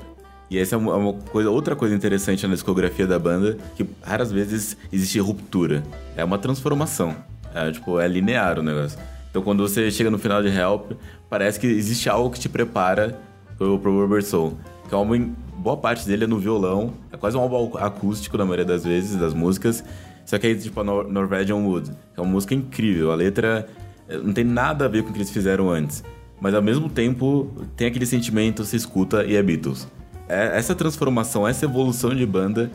[0.55, 4.77] E essa é uma coisa, outra coisa interessante na discografia da banda, que raras vezes
[4.93, 5.83] existe ruptura.
[6.17, 7.17] É uma transformação.
[7.53, 8.97] É, tipo, é linear o negócio.
[9.29, 10.93] Então quando você chega no final de Help,
[11.29, 13.19] parece que existe algo que te prepara
[13.59, 14.57] pro, pro Rubber Soul.
[14.89, 18.39] Que é um álbum, boa parte dele é no violão, é quase um álbum acústico
[18.39, 19.83] na maioria das vezes, das músicas.
[20.25, 23.11] Só que aí, tipo, a Nor Norwegian Wood, é uma música incrível.
[23.11, 23.67] A letra
[24.09, 26.05] eh, não tem nada a ver com o que eles fizeram antes.
[26.41, 29.89] Mas ao mesmo tempo, tem aquele sentimento, se escuta e é Beatles.
[30.29, 32.71] É essa transformação, essa evolução de banda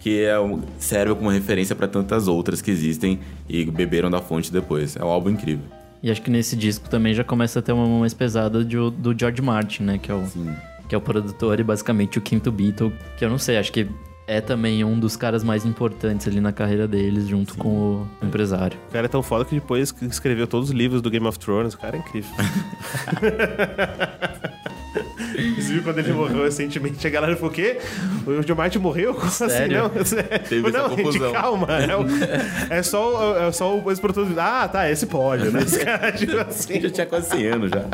[0.00, 0.34] que é,
[0.78, 4.96] serve como referência para tantas outras que existem e beberam da fonte depois.
[4.96, 5.64] É um álbum incrível.
[6.02, 8.90] E acho que nesse disco também já começa a ter uma mão mais pesada do,
[8.90, 9.98] do George Martin, né?
[9.98, 10.22] Que é, o,
[10.86, 12.92] que é o produtor e basicamente o quinto Beatle.
[13.16, 13.88] Que eu não sei, acho que
[14.26, 17.58] é também um dos caras mais importantes ali na carreira deles, junto Sim.
[17.58, 18.78] com o empresário.
[18.88, 21.74] O cara é tão foda que depois escreveu todos os livros do Game of Thrones.
[21.74, 22.30] O cara é incrível.
[25.36, 27.78] Inclusive, quando ele morreu recentemente, a galera falou: o quê?
[28.26, 29.14] O George Martin morreu?
[29.14, 29.48] Como assim?
[29.48, 29.90] Sério?
[30.00, 30.16] assim?
[30.16, 31.66] Não, Teve não gente, calma.
[31.72, 32.04] É, o,
[32.72, 34.26] é, só, é só o ex-produtor.
[34.38, 35.62] Ah, tá, esse pode, né?
[35.62, 36.80] Esse cara, tipo assim.
[36.80, 37.84] Já tinha quase 100 anos já.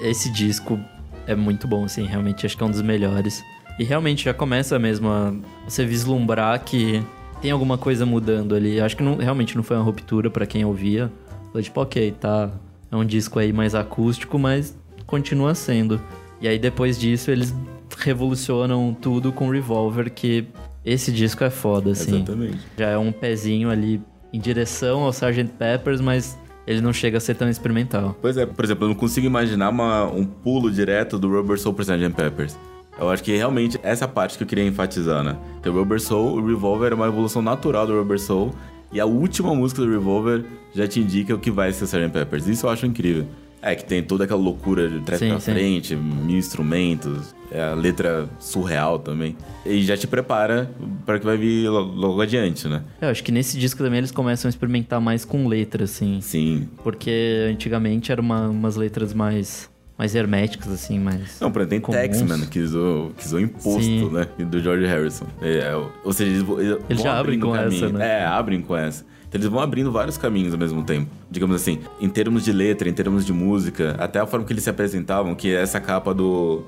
[0.00, 0.78] Esse disco
[1.26, 3.42] é muito bom, assim, realmente acho que é um dos melhores.
[3.80, 5.32] E realmente já começa mesmo a
[5.66, 7.02] você vislumbrar que
[7.40, 8.78] tem alguma coisa mudando ali.
[8.78, 11.10] Acho que não, realmente não foi uma ruptura para quem ouvia.
[11.50, 12.50] Foi tipo, ok, tá.
[12.92, 15.98] É um disco aí mais acústico, mas continua sendo.
[16.42, 17.54] E aí depois disso eles
[17.96, 20.46] revolucionam tudo com Revolver, que
[20.84, 22.16] esse disco é foda, assim.
[22.16, 22.58] Exatamente.
[22.76, 25.52] Já é um pezinho ali em direção ao Sgt.
[25.58, 28.14] Peppers, mas ele não chega a ser tão experimental.
[28.20, 31.74] Pois é, por exemplo, eu não consigo imaginar uma, um pulo direto do Rubber Soul
[31.74, 32.10] pro Sgt.
[32.10, 32.58] Peppers.
[33.00, 35.36] Eu acho que realmente essa parte que eu queria enfatizar, né?
[35.62, 38.54] Que o Rubber Soul, o Revolver é uma evolução natural do Rubber Soul.
[38.92, 42.10] E a última música do Revolver já te indica o que vai ser Sgt.
[42.12, 42.46] Peppers.
[42.46, 43.26] Isso eu acho incrível.
[43.62, 45.52] É, que tem toda aquela loucura de trás pra sim.
[45.52, 49.36] frente, mil instrumentos, é a letra surreal também.
[49.66, 50.70] E já te prepara
[51.04, 52.82] para o que vai vir logo adiante, né?
[53.00, 56.20] É, eu acho que nesse disco também eles começam a experimentar mais com letras, assim.
[56.22, 56.68] Sim.
[56.82, 59.69] Porque antigamente eram uma, umas letras mais
[60.00, 61.38] mais herméticas, assim, mais.
[61.38, 64.08] Não, por exemplo, tem Taxman, que usou, que usou imposto, Sim.
[64.08, 64.26] né?
[64.38, 65.26] Do George Harrison.
[65.42, 67.84] É, ou seja, eles, eles, eles já abrem com caminho.
[67.84, 68.20] essa, né?
[68.20, 69.04] É, abrem com essa.
[69.28, 71.10] Então eles vão abrindo vários caminhos ao mesmo tempo.
[71.30, 74.64] Digamos assim, em termos de letra, em termos de música, até a forma que eles
[74.64, 76.62] se apresentavam, que essa capa do,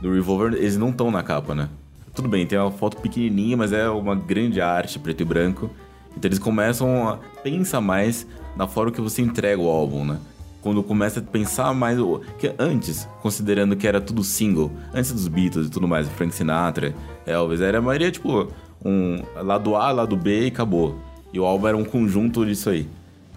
[0.00, 1.68] do Revolver, eles não estão na capa, né?
[2.14, 5.68] Tudo bem, tem uma foto pequenininha, mas é uma grande arte, preto e branco.
[6.16, 10.18] Então eles começam a pensar mais na forma que você entrega o álbum, né?
[10.60, 11.98] Quando começa a pensar mais.
[12.38, 16.94] que Antes, considerando que era tudo single, antes dos Beatles e tudo mais, Frank Sinatra,
[17.26, 18.48] Elvis, era a maioria tipo
[18.84, 20.98] um lado A, lado B e acabou.
[21.32, 22.88] E o álbum era um conjunto disso aí.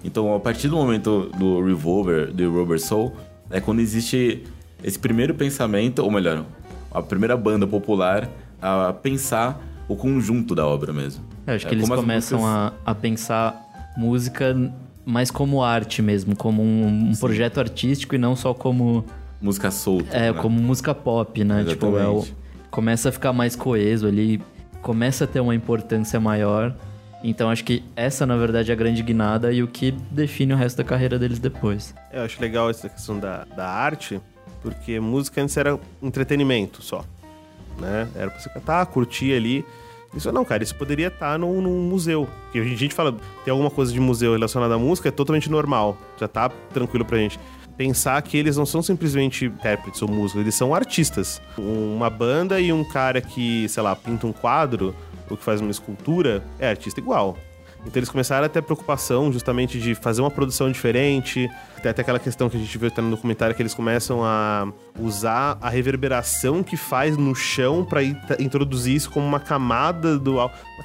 [0.04, 3.14] Então, a partir do momento do Revolver, do Rubber Soul,
[3.50, 4.44] é quando existe
[4.84, 6.44] esse primeiro pensamento, ou melhor,
[6.92, 8.28] a primeira banda popular
[8.62, 11.24] a pensar o conjunto da obra mesmo.
[11.46, 12.74] Eu acho é, que eles começam músicas...
[12.86, 14.56] a, a pensar música
[15.12, 19.06] mais como arte mesmo, como um, um projeto artístico e não só como.
[19.42, 20.16] Música solta.
[20.16, 20.40] É, né?
[20.40, 21.62] como música pop, né?
[21.62, 21.74] Exatamente.
[21.74, 22.26] Tipo, é o,
[22.70, 24.42] começa a ficar mais coeso ali,
[24.82, 26.74] começa a ter uma importância maior.
[27.24, 30.56] Então acho que essa, na verdade, é a grande guinada e o que define o
[30.56, 31.94] resto da carreira deles depois.
[32.12, 34.20] Eu acho legal essa questão da, da arte,
[34.62, 37.06] porque música antes era entretenimento só.
[37.78, 38.08] Né?
[38.16, 39.66] Era pra você cantar, curtir ali.
[40.16, 42.28] Isso não, cara, isso poderia estar num, num museu.
[42.44, 45.98] Porque a gente fala, tem alguma coisa de museu relacionada à música, é totalmente normal.
[46.20, 47.40] Já tá tranquilo pra gente
[47.78, 51.42] pensar que eles não são simplesmente intérpretes ou músicos, eles são artistas.
[51.58, 54.94] Uma banda e um cara que, sei lá, pinta um quadro
[55.30, 57.38] ou que faz uma escultura é artista igual.
[57.86, 61.50] Então eles começaram a ter a preocupação justamente de fazer uma produção diferente.
[61.82, 64.72] Tem até aquela questão que a gente viu até no documentário que eles começam a
[65.00, 68.04] usar a reverberação que faz no chão para
[68.40, 70.38] introduzir isso como uma camada do.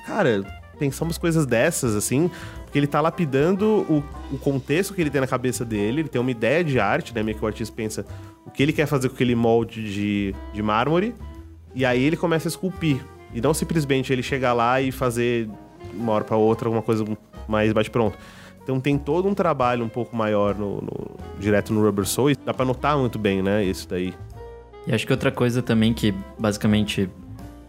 [0.06, 0.42] Cara,
[0.78, 2.30] pensar umas coisas dessas, assim,
[2.64, 6.20] porque ele tá lapidando o, o, contexto que ele tem na cabeça dele, ele tem
[6.20, 7.22] uma ideia de arte, né?
[7.22, 8.06] Meio que o artista pensa
[8.46, 11.14] o que ele quer fazer com aquele molde de, de mármore,
[11.74, 13.04] e aí ele começa a esculpir
[13.34, 15.48] E não simplesmente ele chegar lá e fazer
[15.96, 17.04] uma hora pra outra alguma coisa
[17.48, 18.16] mais bate-pronto.
[18.62, 22.36] Então tem todo um trabalho um pouco maior no, no- direto no Rubber Soul e
[22.36, 23.64] dá pra notar muito bem, né?
[23.64, 24.12] Isso daí.
[24.86, 27.08] E acho que outra coisa também que basicamente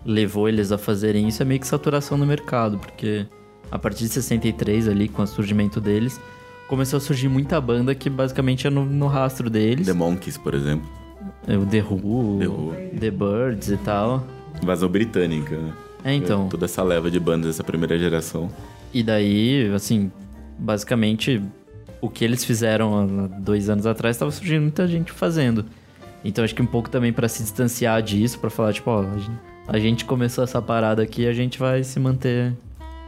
[0.05, 3.25] levou eles a fazerem isso é meio que saturação no mercado, porque
[3.71, 6.19] a partir de 63 ali, com o surgimento deles,
[6.67, 9.85] começou a surgir muita banda que basicamente é no, no rastro deles.
[9.85, 10.87] The Monkeys, por exemplo.
[11.47, 12.75] É O The Who, The Who.
[12.99, 14.25] The Birds e tal.
[14.63, 15.73] Invasão britânica, né?
[16.03, 16.47] É, então.
[16.49, 18.49] Toda essa leva de bandas dessa primeira geração.
[18.93, 20.11] E daí, assim,
[20.57, 21.41] basicamente,
[22.01, 25.65] o que eles fizeram dois anos atrás estava surgindo muita gente fazendo.
[26.23, 29.17] Então acho que um pouco também pra se distanciar disso, pra falar, tipo, ó, a
[29.17, 32.53] gen- a gente começou essa parada aqui, a gente vai se manter.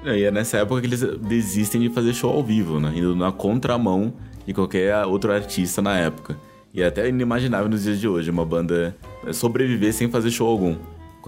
[0.05, 2.91] E é nessa época que eles desistem de fazer show ao vivo, né?
[2.95, 4.13] Indo na contramão
[4.45, 6.37] de qualquer outro artista na época.
[6.73, 8.95] E é até inimaginável nos dias de hoje uma banda
[9.33, 10.75] sobreviver sem fazer show algum.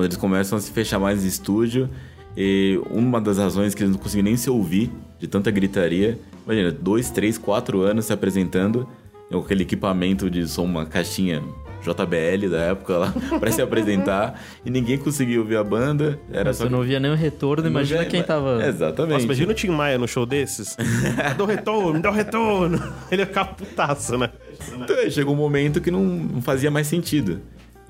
[0.02, 1.88] Quando eles começam a se fechar mais em estúdio,
[2.36, 6.18] e uma das razões que eles não conseguem nem se ouvir de tanta gritaria.
[6.44, 8.88] Imagina, dois, três, quatro anos se apresentando
[9.30, 11.44] com aquele equipamento de som, uma caixinha
[11.84, 16.20] JBL da época lá, pra se apresentar, e ninguém conseguia ouvir a banda.
[16.34, 18.66] Era Você não ouvia nem o retorno, imagina quem tava.
[18.66, 19.14] Exatamente.
[19.14, 20.76] Nossa, imagina o Tim Maia no show desses.
[20.78, 22.82] Me dá o retorno, me dá o retorno.
[23.12, 24.32] Ele ia ficar putaço, né?
[24.74, 27.40] Então, chegou um momento que não fazia mais sentido.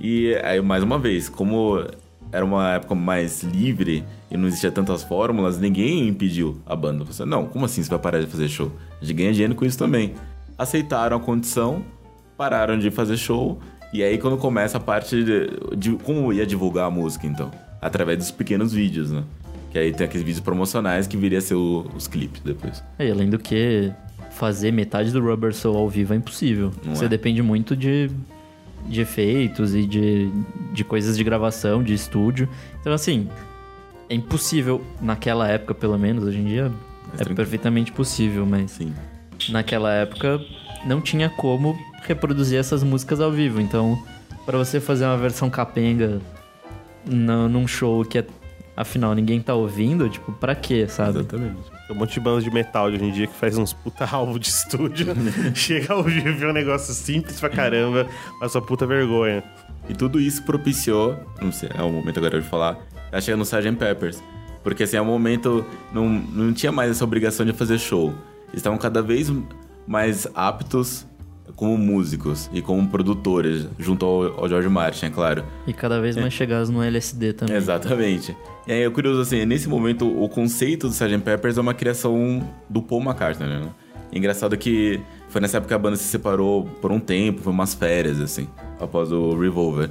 [0.03, 1.85] E aí, mais uma vez, como
[2.31, 7.03] era uma época mais livre e não existia tantas fórmulas, ninguém impediu a banda.
[7.03, 8.71] Você, não, como assim você vai parar de fazer show?
[8.99, 10.13] A gente ganha dinheiro com isso também.
[10.57, 11.83] Aceitaram a condição,
[12.37, 13.59] pararam de fazer show,
[13.93, 17.51] e aí quando começa a parte de, de como ia divulgar a música, então?
[17.81, 19.23] Através dos pequenos vídeos, né?
[19.71, 22.83] Que aí tem aqueles vídeos promocionais que viria a ser o- os clipes depois.
[22.97, 23.91] É, E além do que,
[24.31, 26.71] fazer metade do Rubber Soul ao vivo é impossível.
[26.85, 27.07] Não Você é?
[27.07, 28.09] depende muito de,
[28.87, 30.29] de efeitos e de,
[30.73, 32.47] de coisas de gravação, de estúdio.
[32.79, 33.27] Então, assim,
[34.09, 36.71] é impossível, naquela época pelo menos, hoje em dia
[37.13, 37.35] é tranquilo.
[37.35, 38.93] perfeitamente possível, mas Sim.
[39.49, 40.39] naquela época
[40.85, 43.61] não tinha como reproduzir essas músicas ao vivo.
[43.61, 44.01] Então,
[44.45, 46.19] pra você fazer uma versão capenga
[47.05, 48.25] num show que é-
[48.75, 51.19] afinal ninguém tá ouvindo, tipo, pra quê, sabe?
[51.19, 51.57] Exatamente.
[51.91, 54.07] Tem um monte de bandas de metal de hoje em dia que faz uns puta
[54.09, 55.07] alvo de estúdio.
[55.53, 58.07] Chega ao vivo e vê um negócio simples pra caramba,
[58.39, 59.43] mas sua puta vergonha.
[59.89, 62.79] E tudo isso propiciou, não sei, é o momento agora de falar,
[63.11, 63.75] a chegada no Sgt.
[63.77, 64.23] Peppers.
[64.63, 68.13] Porque assim, é um momento, não, não tinha mais essa obrigação de fazer show.
[68.47, 69.29] Eles estavam cada vez
[69.85, 71.05] mais aptos
[71.55, 75.43] como músicos e como produtores, junto ao, ao George Martin, é claro.
[75.67, 77.55] E cada vez mais chegados no LSD também.
[77.55, 78.35] Exatamente.
[78.67, 81.19] E aí é curioso assim, nesse momento o conceito do Sgt.
[81.19, 83.69] Peppers é uma criação do Paul McCartney, né?
[84.13, 84.99] Engraçado que
[85.29, 88.47] foi nessa época que a banda se separou por um tempo, foi umas férias, assim,
[88.79, 89.89] após o Revolver.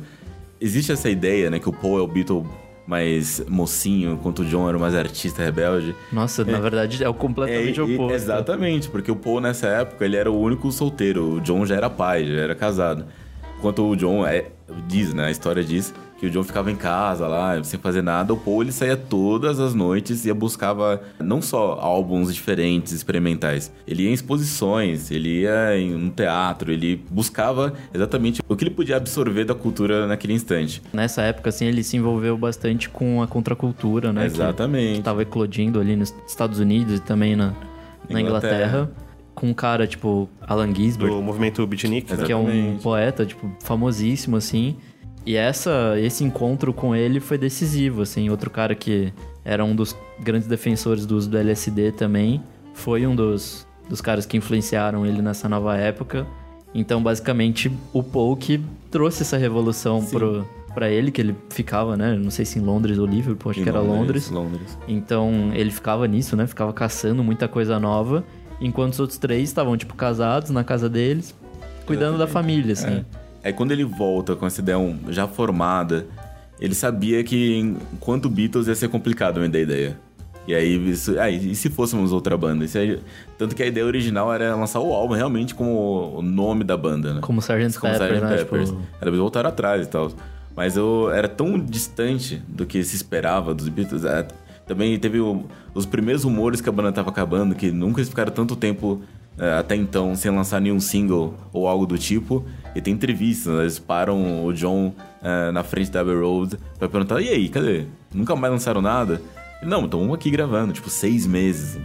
[0.61, 2.47] Existe essa ideia, né, que o Paul é o Beatle
[2.91, 5.95] mais mocinho, enquanto o John era mais artista rebelde.
[6.13, 8.13] Nossa, na verdade é o completamente É, oposto.
[8.13, 11.89] Exatamente, porque o Paul nessa época ele era o único solteiro, o John já era
[11.89, 13.05] pai, já era casado.
[13.57, 14.47] Enquanto o John é,
[14.89, 18.33] diz, né, a história diz que o John ficava em casa lá, sem fazer nada,
[18.35, 23.73] o Paul ele saía todas as noites e buscava não só álbuns diferentes, experimentais.
[23.89, 28.71] Ele ia em exposições, ele ia em um teatro, ele buscava exatamente o que ele
[28.71, 30.83] podia absorver da cultura naquele instante.
[30.93, 34.21] Nessa época, assim, ele se envolveu bastante com a contracultura, né?
[34.21, 34.97] que- Exatamente.
[34.99, 37.55] Que tava eclodindo ali nos Estados Unidos e também na,
[38.11, 38.57] na Inglaterra.
[38.67, 38.91] Inglaterra.
[39.35, 42.25] Com um cara, tipo, Alan Ginsberg, Do movimento beatnik, né?
[42.25, 44.77] que é um poeta, tipo, famosíssimo, assim.
[45.25, 48.31] E essa, esse encontro com ele foi decisivo, assim.
[48.31, 49.13] Outro cara que
[49.45, 52.43] era um dos grandes defensores do uso do LSD também,
[52.75, 56.27] foi um dos, dos caras que influenciaram ele nessa nova época.
[56.75, 62.15] Então, basicamente, o Paul que trouxe essa revolução pro, pra ele, que ele ficava, né?
[62.15, 64.31] Não sei se em Londres ou Liverpool, acho Em que era Londres.
[64.31, 64.79] Londres.
[64.87, 66.47] Então ele ficava nisso, né?
[66.47, 68.25] Ficava caçando muita coisa nova.
[68.61, 71.35] Enquanto os outros três estavam, tipo, casados na casa deles,
[71.87, 72.99] cuidando da família, assim.
[72.99, 73.05] É.
[73.43, 76.07] Aí quando ele volta com essa ideia já formada,
[76.61, 77.57] ele sabia que
[77.95, 79.99] enquanto Beatles ia ser complicado vender a ideia.
[80.47, 82.65] E aí, isso, ah, e se fôssemos outra banda?
[82.75, 82.99] Aí-
[83.39, 87.15] tanto que a ideia original era lançar o álbum realmente como o nome da banda,
[87.15, 87.21] né?
[87.21, 87.79] Como Sgt.
[87.79, 88.25] Como Pepper, Sgt.
[88.25, 88.37] né?
[88.39, 88.71] Peppers.
[88.71, 90.11] Tipo, Era eles voltaram atrás e tal.
[90.57, 94.05] Mas eu era tão distante do que se esperava dos Beatles.
[94.05, 94.27] é,
[94.67, 98.57] também teve o- os primeiros rumores que a banda tava acabando, que nunca ficaram tanto
[98.57, 99.01] tempo
[99.59, 102.45] até então sem lançar nenhum single ou algo do tipo.
[102.75, 103.63] E tem entrevistas, né?
[103.63, 107.87] eles param o John é, na frente da Abbey Road pra perguntar: e aí, cadê?
[108.13, 109.21] Nunca mais lançaram nada?
[109.63, 111.79] Não, então vamos aqui gravando, tipo, seis meses.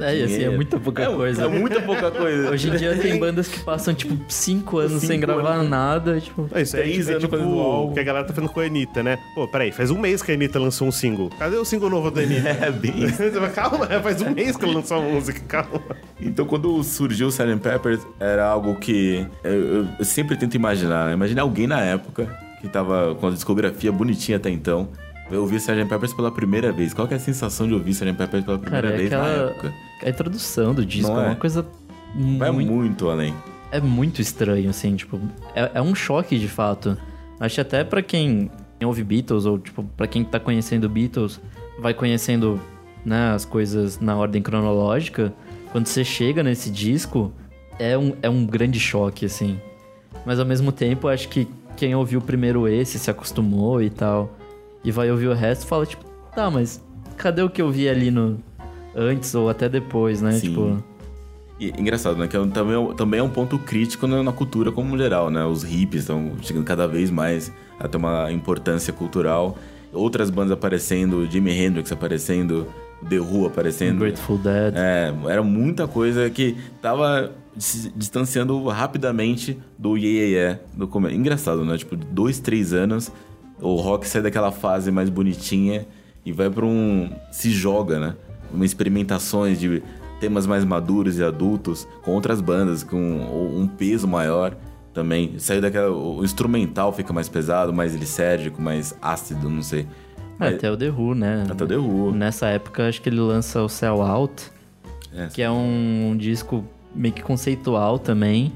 [0.00, 1.44] É, e assim, é muita pouca É- coisa.
[1.44, 2.50] É muita pouca coisa.
[2.50, 5.70] Hoje em dia tem bandas que passam, tipo, cinco anos sem Cinco gravar anos.
[5.70, 6.46] nada, tipo...
[6.52, 7.90] É isso Três é anos tipo fazendo álbum.
[7.90, 9.18] o que a galera tá fazendo com a Anitta, né?
[9.34, 11.30] Pô, peraí, faz um mês que a Anitta lançou um single.
[11.38, 12.48] Cadê o single novo da Anitta?
[12.48, 12.92] É bem
[13.54, 15.80] Calma, faz um mês que ela lançou a música, calma.
[16.20, 17.58] Então, quando surgiu o Sgt.
[17.62, 21.06] Peppers, era algo que eu, eu- sempre tento imaginar.
[21.08, 21.14] né?
[21.14, 22.28] Imagina alguém na época
[22.60, 24.88] que tava com a discografia bonitinha até então.
[25.30, 25.86] Eu ouvi Sgt.
[25.88, 26.92] Peppers pela primeira vez.
[26.92, 28.12] Qual que é a sensação de ouvir Sgt.
[28.14, 29.50] Peppers pela primeira Cara, é vez na aquela...
[29.50, 29.74] época?
[30.04, 31.28] A introdução do disco Não é é?
[31.28, 31.66] uma coisa
[32.38, 32.72] Vai muito...
[32.72, 33.34] muito além.
[33.70, 35.18] É muito estranho, assim, tipo...
[35.54, 36.96] É, é um choque, de fato.
[37.40, 38.50] Acho que até pra quem
[38.84, 41.40] ouve Beatles, ou, tipo, pra quem tá conhecendo Beatles,
[41.78, 42.60] vai conhecendo,
[43.04, 45.32] né, as coisas na ordem cronológica.
[45.70, 47.32] Quando você chega nesse disco,
[47.78, 49.58] é um, é um grande choque, assim.
[50.26, 54.36] Mas ao mesmo tempo, acho que quem ouviu primeiro esse se acostumou e tal,
[54.84, 56.82] e vai ouvir o resto, fala, tipo, tá, mas
[57.16, 58.38] cadê o que eu vi ali no
[58.94, 60.32] antes ou até depois, né?
[60.32, 60.48] Sim.
[60.48, 60.82] Tipo,
[61.60, 62.26] E, engraçado, né?
[62.26, 65.30] Que é também, é um- também é um ponto crítico na, na cultura como geral,
[65.30, 65.44] né?
[65.44, 69.56] Os hippies estão chegando cada vez mais a ter uma importância cultural.
[69.92, 72.66] Outras bandas aparecendo, Jimi Hendrix aparecendo,
[73.08, 74.00] The Who aparecendo.
[74.00, 74.74] Grateful Dead.
[74.76, 81.14] É, era muita coisa que tava se distanciando rapidamente do Yeah Yeah Yeah do começo.
[81.14, 81.76] Engraçado, né?
[81.78, 83.12] Tipo, dois, três anos,
[83.62, 85.86] o rock sai daquela fase mais bonitinha
[86.24, 87.10] e vai pra um...
[87.30, 88.14] se joga, né?
[88.52, 89.82] Uma experimentações de
[90.20, 94.54] temas mais maduros e adultos com outras bandas, com um peso maior
[94.92, 95.38] também.
[95.38, 95.90] Saiu daquela...
[95.90, 99.86] o instrumental fica mais pesado, mais lisérgico, mais ácido, não sei.
[100.38, 101.44] É, até o The Who, né?
[101.48, 102.12] Até o The Who.
[102.12, 104.50] Nessa época, acho que ele lança o Cell Out,
[105.14, 105.26] É.
[105.26, 108.52] que é um disco meio que conceitual também,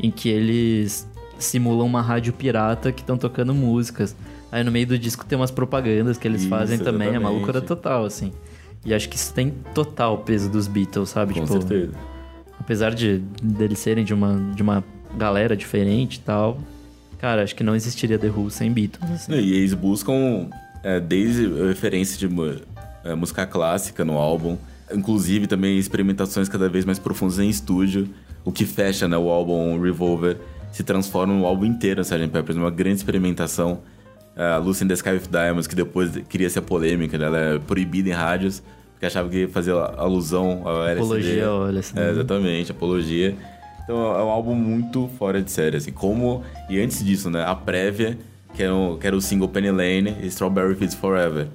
[0.00, 4.14] em que eles simulam uma rádio pirata que estão tocando músicas.
[4.54, 7.16] Aí no meio do disco tem umas propagandas que eles Isso, fazem também, é uma
[7.16, 7.38] exatamente.
[7.38, 8.30] loucura total, assim.
[8.84, 11.34] E acho que isso tem total peso dos Beatles, sabe?
[11.34, 11.92] Com tipo, certeza.
[12.60, 14.84] apesar de deles serem de uma, de uma
[15.16, 16.60] galera diferente e tal,
[17.18, 19.32] cara, acho que não existiria The Who sem Beatles, assim.
[19.32, 20.48] E eles buscam
[20.84, 22.32] é, desde referência de
[23.02, 24.56] é, música clássica no álbum,
[24.94, 28.08] inclusive também experimentações cada vez mais profundas em estúdio,
[28.44, 30.36] o que fecha né, o álbum Revolver,
[30.70, 32.28] se transforma no álbum inteiro, Sgt.
[32.28, 33.82] Peppers, uma grande experimentação.
[34.36, 37.58] A Lucy in the Sky with Diamonds, que depois queria ser polêmica, né, ela é
[37.58, 41.00] proibida em rádios, porque achava que fazia alusão ao LSD.
[41.00, 42.00] Apologia ao LSD.
[42.00, 43.36] É, exatamente, apologia.
[43.84, 46.42] Então é um álbum muito fora de série, assim, como...
[46.68, 48.18] E antes disso, né, a prévia,
[48.54, 51.48] que era o, que era o single Penny Lane e Strawberry Fields Forever.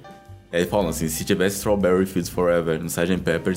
[0.52, 3.18] Aí falam assim, se tivesse Strawberry Fields Forever no Sgt.
[3.18, 3.54] Pepper,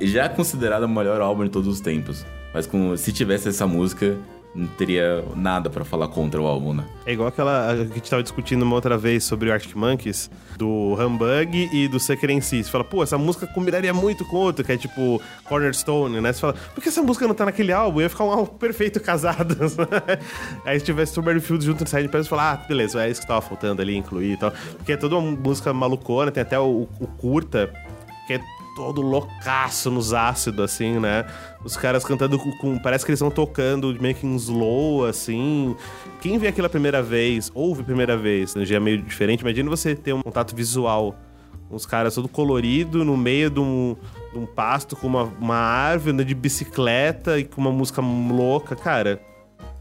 [0.00, 2.24] já é considerado o melhor álbum de todos os tempos.
[2.52, 4.16] Mas com, se tivesse essa música,
[4.56, 6.84] não teria nada pra falar contra o álbum, né?
[7.04, 10.30] É igual aquela que a gente tava discutindo uma outra vez sobre o Arctic Monkeys,
[10.56, 12.64] do Humbug e do Sucker Si.
[12.64, 16.32] Você fala, pô, essa música combinaria muito com outro, que é tipo Cornerstone, né?
[16.32, 18.00] Você fala, por que essa música não tá naquele álbum?
[18.00, 19.76] Ia ficar um álbum perfeito casadas.
[20.64, 23.20] Aí se tivesse Strawberry Fields junto no Side Pass, você fala, ah, beleza, é isso
[23.20, 24.52] que tava faltando ali, incluir e tal.
[24.76, 27.70] Porque é toda uma música malucona, tem até o, o curta,
[28.26, 28.40] que é
[28.76, 31.24] todo loucaço nos ácidos, assim, né?
[31.64, 32.52] Os caras cantando com.
[32.58, 35.74] com- parece que eles estão tocando meio que em slow, assim.
[36.20, 38.64] Quem vê aquela primeira vez, ouve a primeira vez, né?
[38.66, 39.40] Já é meio diferente.
[39.40, 41.16] Imagina você ter um contato visual.
[41.68, 43.96] Uns caras todo colorido no meio de um,
[44.32, 48.76] de um pasto com uma, uma árvore, andando de bicicleta e com uma música louca,
[48.76, 49.20] cara.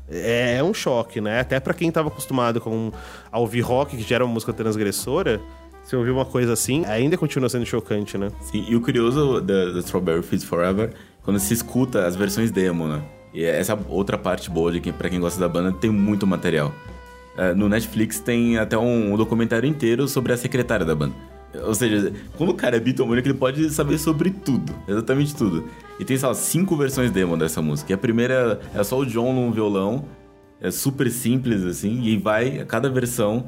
[0.09, 1.41] É, é um choque, né?
[1.41, 2.91] Até pra quem tava acostumado com
[3.31, 5.39] a ouvir rock, que já era uma música transgressora,
[5.85, 8.29] se ouvir uma coisa assim, ainda continua sendo chocante, né?
[8.41, 10.91] Sim, e o curioso da, Strawberry Fields Forever,
[11.23, 13.03] quando se escuta as versões demo, né?
[13.31, 16.73] E essa outra parte boa de quem, pra quem gosta da banda, tem muito material.
[17.37, 21.13] É, no Netflix tem até um, um documentário inteiro sobre a secretária da banda.
[21.63, 25.65] Ou seja, quando o cara é bitomânico, ele pode saber sobre tudo, exatamente tudo.
[25.99, 27.91] E tem, sei lá, cinco versões demo dessa música.
[27.91, 30.05] E a primeira é só o John num violão,
[30.59, 33.45] é super simples assim, e vai, a cada versão,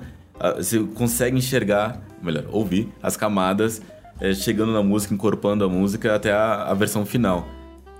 [0.55, 3.81] você consegue enxergar, melhor, ouvir as camadas
[4.19, 7.47] é, chegando na música, incorporando a música até a, a versão final.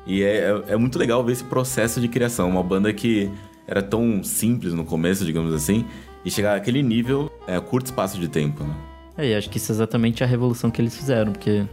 [0.06, 2.50] E é, é, é muito legal ver esse processo de criação.
[2.50, 3.30] Uma banda que
[3.68, 5.86] era tão simples no começo, digamos assim,
[6.24, 8.74] e chegar àquele nível é a curto espaço de tempo, né?
[9.18, 11.66] É, e acho que isso é exatamente a revolução que eles fizeram, porque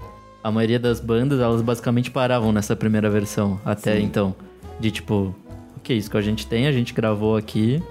[0.43, 4.03] a maioria das bandas, elas basicamente paravam nessa primeira versão, até Sim.
[4.03, 4.35] então.
[4.81, 5.35] De tipo,
[5.77, 7.83] ok, isso que a gente tem, a gente gravou aqui,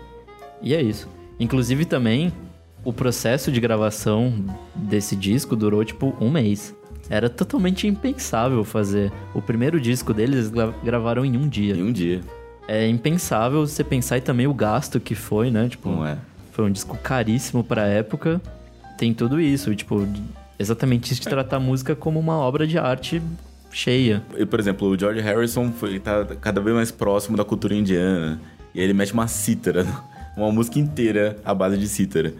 [0.61, 1.07] e é isso.
[1.39, 2.33] Inclusive também,
[2.83, 4.33] o processo de gravação
[4.75, 6.73] desse disco durou tipo um mês.
[7.09, 9.11] Era totalmente impensável fazer.
[9.33, 11.75] O primeiro disco deles eles gra- gravaram em um dia.
[11.75, 12.21] Em um dia,
[12.67, 15.67] É impensável você pensar e também o gasto que foi, né?
[15.67, 16.17] Tipo, não é?
[16.53, 18.41] foi um disco caríssimo pra época.
[18.97, 20.07] Tem tudo isso, tipo,
[20.57, 23.21] exatamente isso de tratar a música como uma obra de arte
[23.69, 24.23] cheia.
[24.37, 28.39] E, por exemplo, o George Harrison foi, tá cada vez mais próximo da cultura indiana.
[28.73, 29.85] E aí ele mete uma cítara,
[30.37, 32.33] uma música inteira à base de cítara.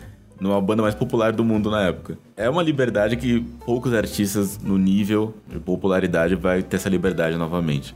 [0.44, 2.18] Numa banda mais popular do mundo na época.
[2.36, 7.96] É uma liberdade que poucos artistas no nível de popularidade vai ter essa liberdade novamente.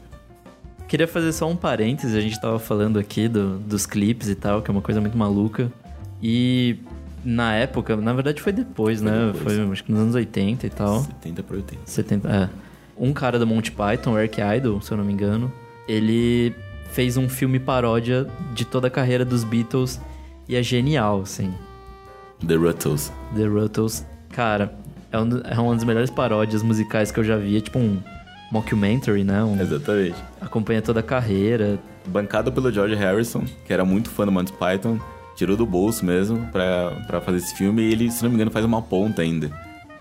[0.87, 4.61] Queria fazer só um parêntese, a gente tava falando aqui do, dos clipes e tal,
[4.61, 5.69] que é uma coisa muito maluca.
[6.23, 6.77] E
[7.21, 9.31] na época, na verdade foi depois, Foi né?
[9.33, 9.57] depois.
[9.57, 11.01] Foi acho que nos anos 80 e tal.
[11.01, 11.81] 70 por 80.
[11.83, 12.49] 70, é.
[12.97, 15.51] Um cara da Monty Python, o Eric Idle, se eu não me engano,
[15.85, 16.55] ele
[16.93, 19.99] fez um filme paródia de toda a carreira dos Beatles
[20.47, 21.53] e é genial, assim.
[22.45, 23.11] The Ruttles.
[23.35, 24.73] The Ruttles, cara,
[25.11, 27.57] é, um, é uma das melhores paródias musicais que eu já vi.
[27.57, 27.99] É tipo um
[28.51, 29.43] mockumentary, né?
[29.43, 30.15] Um, Exatamente.
[30.39, 31.79] acompanha toda a carreira.
[32.05, 34.99] Bancado pelo George Harrison, que era muito fã do Monty Python,
[35.35, 38.51] tirou do bolso mesmo pra, pra fazer esse filme e ele, se não me engano,
[38.51, 39.51] faz uma ponta ainda.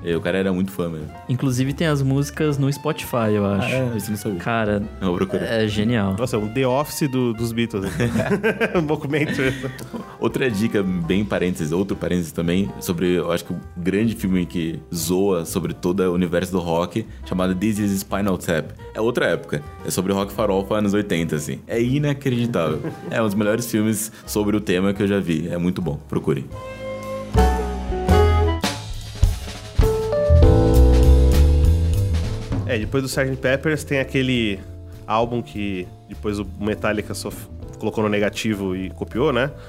[0.05, 1.09] E o cara era muito fã mesmo.
[1.29, 3.75] Inclusive tem as músicas no Spotify, eu acho.
[3.75, 4.39] é, isso não sabia.
[4.39, 5.45] Cara, Eu vou procurar.
[5.47, 6.15] é genial.
[6.19, 7.87] Nossa, é um The Office do- dos Beatles.
[8.77, 9.33] um documento.
[10.21, 14.81] Outra dica, bem parênteses, outro parênteses também, sobre, eu acho que o grande filme que
[14.95, 18.71] zoa sobre todo o universo do rock, chamado This is Spinal Tap.
[18.95, 21.61] É outra época, é sobre rock farofa anos 80, assim.
[21.67, 22.81] É inacreditável.
[23.11, 25.49] é um dos melhores filmes sobre o tema que eu já vi.
[25.49, 26.45] É muito bom, procure.
[32.77, 33.37] É, depois do Sgt.
[33.37, 34.59] Peppers tem aquele
[35.07, 37.31] álbum que depois o Metallica só
[37.79, 39.51] colocou no negativo e copiou, né?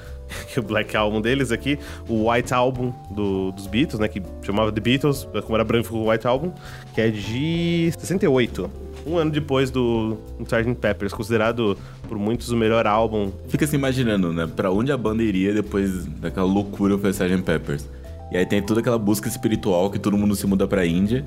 [0.52, 1.78] Que é o Black Album deles aqui.
[2.06, 4.08] O White Album do- dos Beatles, né?
[4.08, 6.52] Que chamava The Beatles, como era branco o White Album,
[6.94, 8.70] que é de 68.
[9.06, 10.74] Um ano depois do Sgt.
[10.74, 13.32] Peppers, considerado por muitos o melhor álbum.
[13.48, 14.46] Fica se imaginando, né?
[14.54, 17.40] Pra onde a banda iria depois daquela loucura foi Sgt.
[17.42, 17.88] Peppers.
[18.30, 21.24] E aí tem toda aquela busca espiritual que todo mundo se muda pra Índia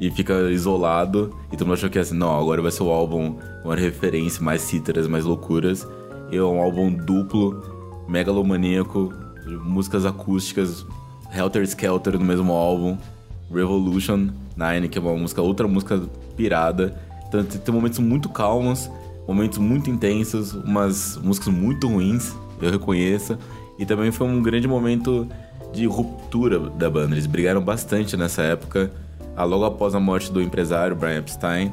[0.00, 1.34] e fica isolado.
[1.52, 4.42] E todo mundo achou que assim, não, agora vai ser o álbum com uma referência,
[4.42, 5.86] mais cítaras, mais loucuras.
[6.30, 9.12] E é um álbum duplo, megalomaníaco,
[9.64, 10.84] músicas acústicas,
[11.34, 12.96] Helter Skelter no mesmo álbum,
[13.52, 16.00] Revolution 9, que é uma música, outra música
[16.36, 16.98] pirada.
[17.28, 18.90] Então tem momentos muito calmos,
[19.26, 23.38] momentos muito intensos, umas músicas muito ruins, eu reconheço.
[23.78, 25.26] E também foi um grande momento
[25.72, 27.14] de ruptura da banda.
[27.14, 28.92] Eles brigaram bastante nessa época,
[29.42, 31.72] logo após a morte do empresário Brian Epstein,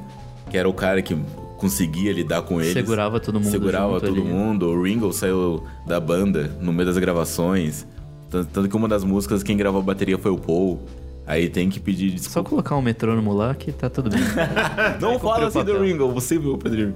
[0.49, 1.15] que era o cara que
[1.57, 2.73] conseguia lidar com eles.
[2.73, 4.21] Segurava todo mundo Segurava todo ali.
[4.21, 4.67] mundo.
[4.67, 7.85] O Ringo saiu da banda no meio das gravações.
[8.31, 10.79] Tanto, que uma das músicas, quem gravou a bateria foi o Paul.
[11.27, 12.49] Aí tem que pedir Só desculpa.
[12.49, 14.19] colocar um metrônomo lá que tá tudo bem.
[14.99, 15.79] Não fala assim do.
[15.81, 16.95] Ringo, você viu, Pedrinho.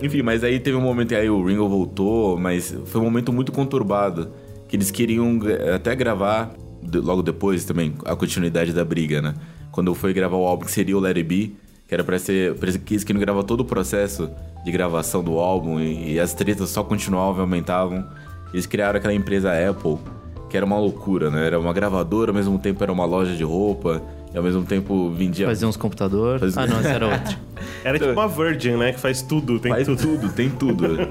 [0.00, 3.52] Enfim, mas aí teve um momento, aí o Ringo voltou, mas foi um momento muito
[3.52, 4.30] conturbado.
[4.66, 5.38] Que eles queriam
[5.74, 6.54] até gravar,
[6.94, 9.34] logo depois também, a continuidade da briga, né?
[9.72, 11.54] Quando foi gravar o álbum que seria o Let It Be,
[11.88, 12.54] que era pra ser.
[12.54, 14.28] pra que eles queriam gravar todo o processo
[14.64, 18.04] de gravação do álbum e, e as tretas só continuavam e aumentavam.
[18.52, 19.96] Eles criaram aquela empresa Apple,
[20.48, 21.46] que era uma loucura, né?
[21.46, 24.02] Era uma gravadora, ao mesmo tempo era uma loja de roupa,
[24.34, 26.40] e ao mesmo tempo vendia Fazia uns computadores.
[26.40, 27.36] Fazia- Ah, não, essa era outra.
[27.84, 28.92] Era tipo uma Virgin, né?
[28.92, 30.00] Que faz tudo, tem Faz tudo.
[30.02, 30.32] tudo.
[30.32, 30.86] tem tudo.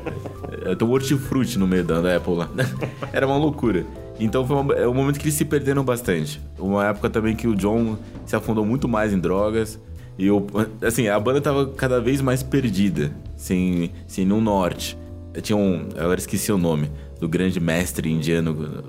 [0.65, 2.49] É, Tem um hortifruti no meio da, da Apple lá.
[3.13, 3.85] Era uma loucura.
[4.19, 6.41] Então foi uma- é um momento que eles se perderam bastante.
[6.57, 9.79] Uma época também que o John se afundou muito mais em drogas.
[10.17, 10.45] E eu,
[10.81, 14.97] assim, a banda tava cada vez mais perdida, sem, sem no norte.
[15.41, 16.91] Tinha um, agora esqueci o nome,
[17.21, 18.83] do grande mestre indiano.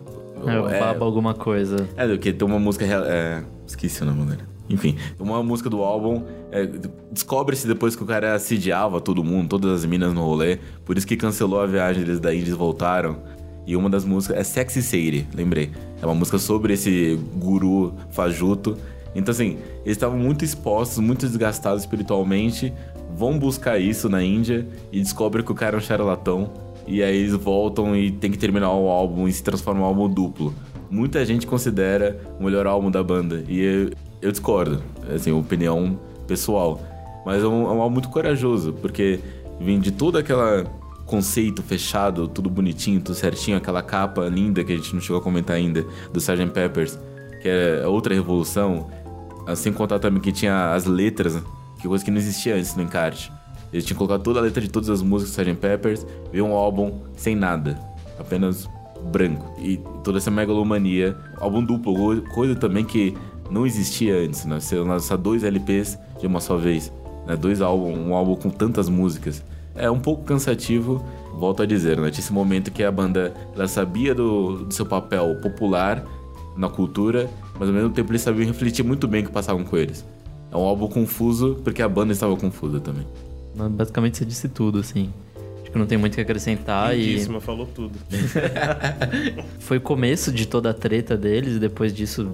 [0.46, 1.76] É, o Baba alguma coisa.
[1.96, 2.84] É, do que tem uma música.
[2.84, 4.42] É, esqueci o nome dele.
[4.68, 6.24] Enfim, uma música do álbum.
[6.50, 6.66] é,
[7.12, 10.58] Descobre-se depois que o cara assediava todo mundo, todas as minas no rolê.
[10.84, 13.18] Por isso que cancelou a viagem deles da Índia eles voltaram.
[13.66, 15.70] E uma das músicas é Sexy Sadie, lembrei.
[16.00, 18.76] É uma música sobre esse guru fajuto.
[19.14, 22.72] Então, assim, eles estavam muito expostos, muito desgastados espiritualmente.
[23.16, 26.50] Vão buscar isso na Índia e descobrem que o cara é um charlatão.
[26.86, 29.86] E aí eles voltam e tem que terminar o álbum e se transforma em um
[29.86, 30.54] álbum duplo.
[30.90, 33.44] Muita gente considera o melhor álbum da banda.
[33.48, 33.90] E eu,
[34.22, 34.82] eu discordo,
[35.14, 36.80] assim, opinião pessoal.
[37.24, 39.20] Mas é um, é um álbum muito corajoso, porque
[39.60, 40.64] vem de todo aquele
[41.10, 45.20] conceito fechado, tudo bonitinho, tudo certinho, aquela capa linda que a gente não chegou a
[45.20, 46.46] comentar ainda, do Sgt.
[46.52, 46.96] Peppers,
[47.42, 48.88] que é outra revolução.
[49.56, 51.42] Sem contar também que tinha as letras,
[51.80, 53.32] que coisa que não existia antes no encarte.
[53.72, 55.60] Eles tinham colocado toda a letra de todas as músicas do Sgt.
[55.60, 57.76] Peppers, veio um álbum sem nada,
[58.16, 58.68] apenas
[59.10, 59.52] branco.
[59.60, 63.16] E toda essa megalomania, álbum duplo, coisa também que
[63.50, 64.60] não existia antes, né?
[64.60, 66.92] Você lançar dois LPs de uma só vez,
[67.26, 67.34] né?
[67.36, 69.42] Dois álbuns, um álbum com tantas músicas.
[69.80, 71.04] É um pouco cansativo,
[71.34, 72.10] volto a dizer, né?
[72.10, 76.04] Tinha esse momento que a banda ela sabia do, do seu papel popular
[76.56, 79.76] na cultura, mas ao mesmo tempo eles sabiam refletir muito bem o que passavam com
[79.76, 80.04] eles.
[80.52, 83.06] É um álbum confuso porque a banda estava confusa também.
[83.54, 85.10] Mas basicamente você disse tudo, assim.
[85.62, 87.98] Acho que não tem muito o que acrescentar e Lindíssima, falou tudo.
[89.60, 92.30] foi o começo de toda a treta deles e depois disso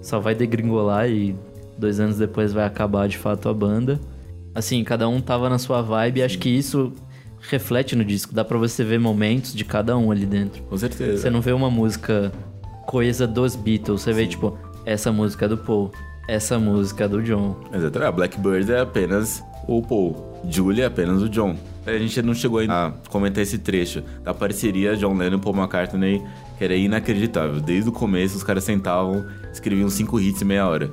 [0.00, 1.36] só vai degringolar e
[1.76, 4.00] dois anos depois vai acabar de fato a banda.
[4.54, 6.92] Assim, cada um tava na sua vibe e acho que isso
[7.40, 8.34] reflete no disco.
[8.34, 10.62] Dá pra você ver momentos de cada um ali dentro.
[10.64, 11.22] Com certeza.
[11.22, 12.32] Você não vê uma música
[12.86, 15.92] coisa dos Beatles, você vê tipo, essa música é do Paul,
[16.26, 17.56] essa música é do John.
[17.72, 18.08] Exatamente.
[18.08, 20.40] A Blackbird é apenas o Paul.
[20.48, 21.54] Julie é apenas o John.
[21.86, 25.56] A gente não chegou ainda a comentar esse trecho da parceria John Lennon e Paul
[25.56, 26.22] McCartney,
[26.56, 27.60] que era inacreditável.
[27.60, 30.90] Desde o começo, os caras sentavam, escreviam cinco hits em meia hora.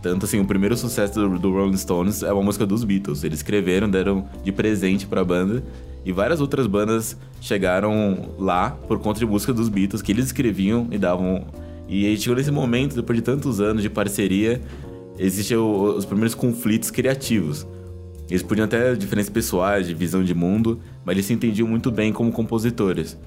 [0.00, 3.24] Tanto assim, o primeiro sucesso do, do Rolling Stones é uma música dos Beatles.
[3.24, 5.62] Eles escreveram, deram de presente pra banda.
[6.04, 10.86] E várias outras bandas chegaram lá por conta de música dos Beatles, que eles escreviam
[10.90, 11.46] e davam.
[11.88, 14.60] E aí chegou nesse momento, depois de tantos anos de parceria,
[15.18, 17.66] existem os primeiros conflitos criativos.
[18.30, 22.12] Eles podiam ter diferenças pessoais, de visão de mundo, mas eles se entendiam muito bem
[22.12, 23.18] como compositores.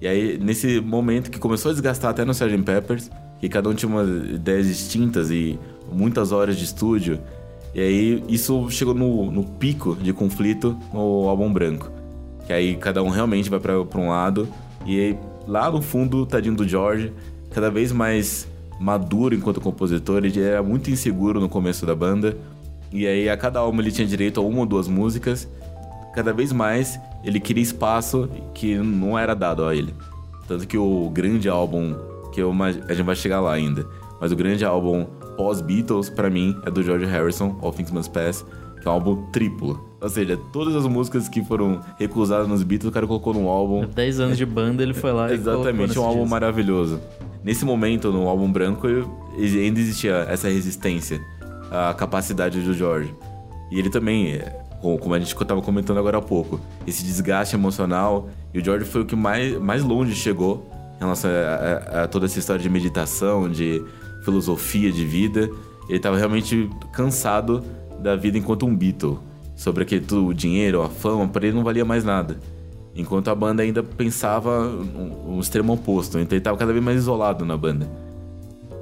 [0.00, 2.62] E aí, nesse momento que começou a desgastar até no Sgt.
[2.62, 3.10] Peppers,
[3.40, 5.58] que cada um tinha umas ideias distintas e
[5.92, 7.18] muitas horas de estúdio,
[7.74, 11.90] e aí isso chegou no, no pico de conflito no álbum branco.
[12.46, 14.48] Que aí cada um realmente vai pra um lado,
[14.86, 17.12] e aí lá no fundo, tadinho do George,
[17.50, 18.48] cada vez mais
[18.80, 22.36] maduro enquanto compositor, ele era muito inseguro no começo da banda,
[22.92, 25.48] e aí a cada álbum ele tinha direito a uma ou duas músicas.
[26.14, 29.94] Cada vez mais ele queria espaço que não era dado a ele.
[30.46, 31.94] Tanto que o grande álbum,
[32.38, 32.52] que eu,
[32.88, 33.84] a gente vai chegar lá ainda,
[34.20, 38.44] mas o grande álbum pós-Beatles, pra mim, é do George Harrison, All Things Must Pass,
[38.80, 39.88] que é um álbum triplo.
[40.00, 43.84] Ou seja, todas as músicas que foram recusadas nos Beatles, o cara colocou num álbum.
[43.86, 46.30] 10 anos de banda ele foi lá e Exatamente, nesse um álbum disco.
[46.30, 47.00] maravilhoso.
[47.42, 51.20] Nesse momento, no álbum branco, ainda existia essa resistência
[51.70, 53.12] à capacidade do George.
[53.70, 57.54] E ele também, é, co- como a gente estava comentando agora há pouco, esse desgaste
[57.56, 58.28] emocional.
[58.54, 60.64] E o George foi o que mais, mais longe chegou
[60.98, 63.82] em relação a, a- a toda essa história de meditação, de
[64.24, 65.48] filosofia de vida.
[65.88, 67.62] Ele estava realmente cansado
[68.00, 69.18] da vida enquanto um Beatle.
[69.56, 72.38] Sobre aquele tudo, o dinheiro, a fama, para ele não valia mais nada.
[72.94, 74.68] Enquanto a banda ainda pensava
[75.26, 76.18] um extremo oposto.
[76.18, 77.88] Então ele estava cada vez mais isolado na banda.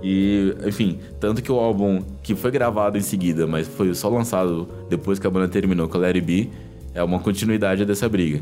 [0.03, 4.69] E, enfim, tanto que o álbum que foi gravado em seguida, mas foi só lançado
[4.89, 6.51] depois que a banda terminou com a Larry B,
[6.95, 8.41] é uma continuidade dessa briga.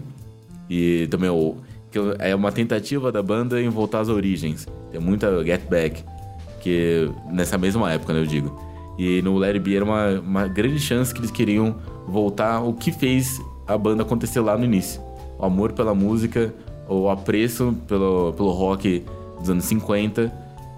[0.69, 1.57] E também o,
[1.95, 4.67] que é uma tentativa da banda em voltar às origens.
[4.91, 6.03] Tem muita Get Back,
[6.61, 8.61] que nessa mesma época, né, eu digo.
[8.99, 11.77] E no Larry B era uma, uma grande chance que eles queriam
[12.09, 15.01] voltar o que fez a banda acontecer lá no início.
[15.39, 16.53] O amor pela música,
[16.89, 19.05] o apreço pelo, pelo rock
[19.39, 20.33] dos anos 50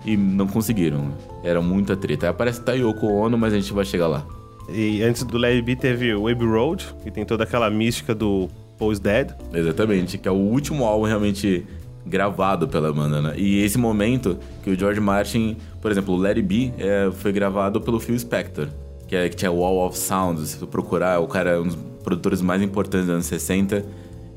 [0.04, 1.12] e não conseguiram.
[1.42, 2.26] Era muita treta.
[2.26, 4.26] Aí aparece Tayoko Ono, mas a gente vai chegar lá.
[4.68, 8.50] E antes do Larry B teve o Abbey Road, que tem toda aquela mística do
[8.78, 9.34] Paul's Dead.
[9.52, 11.66] Exatamente, que é o último álbum realmente
[12.06, 13.34] gravado pela banda, né?
[13.36, 17.80] E esse momento que o George Martin, por exemplo, o It Be é, foi gravado
[17.80, 18.68] pelo Phil Spector,
[19.08, 21.76] que, é, que tinha Wall of Sound, se você procurar, o cara é um dos
[22.04, 23.84] produtores mais importantes dos anos 60,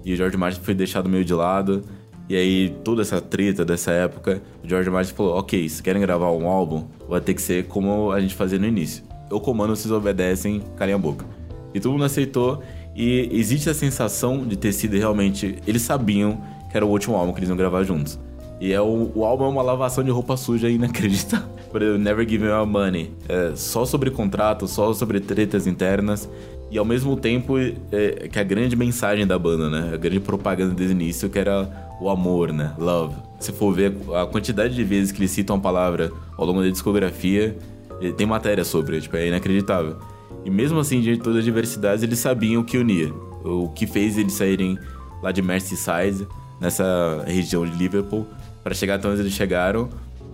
[0.03, 1.83] e o George Martin foi deixado meio de lado,
[2.27, 6.31] e aí toda essa treta dessa época, o George Martin falou, ok, se querem gravar
[6.31, 9.03] um álbum, vai ter que ser como a gente fazia no início.
[9.29, 11.25] Eu comando, vocês obedecem, calem a boca.
[11.73, 12.63] E todo mundo aceitou.
[12.99, 15.55] E existe a sensação de ter sido realmente.
[15.65, 18.19] Eles sabiam que era o último álbum que eles iam gravar juntos.
[18.59, 21.47] E é o, o álbum é uma lavação de roupa suja inacreditável.
[21.71, 23.11] Por exemplo, Never Give Me My Money.
[23.29, 26.27] É só sobre contrato, só sobre tretas internas.
[26.69, 29.91] E ao mesmo tempo, é, que a grande mensagem da banda, né?
[29.93, 31.69] A grande propaganda desde o início, que era
[32.01, 32.73] o amor, né?
[32.77, 33.15] Love.
[33.39, 36.69] Se for ver a quantidade de vezes que eles citam a palavra ao longo da
[36.69, 37.55] discografia,
[38.17, 39.95] tem matéria sobre, tipo, é inacreditável.
[40.45, 43.11] E mesmo assim, diante de todas as diversidades, eles sabiam o que unia.
[43.43, 44.77] O que fez eles saírem
[45.21, 46.27] lá de Merseyside,
[46.59, 48.25] nessa região de Liverpool,
[48.63, 49.89] para chegar até onde eles chegaram.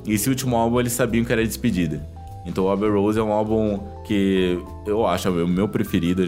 [0.06, 2.08] E esse último álbum eles sabiam que era a despedida.
[2.46, 6.24] Então o Abbey Rose é um álbum que eu acho é o meu preferido,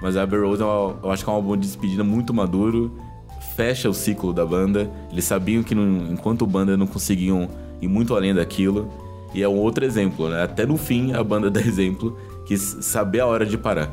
[0.00, 2.32] mas o Abbey Rose é um- eu acho que é um álbum de despedida muito
[2.32, 2.96] maduro,
[3.54, 4.90] fecha o ciclo da banda.
[5.12, 7.48] Eles sabiam que não- enquanto banda não conseguiam
[7.82, 8.88] ir muito além daquilo.
[9.34, 10.42] E é um outro exemplo, né?
[10.42, 12.16] Até no fim a banda dá exemplo
[12.48, 13.92] que s- saber a hora de parar.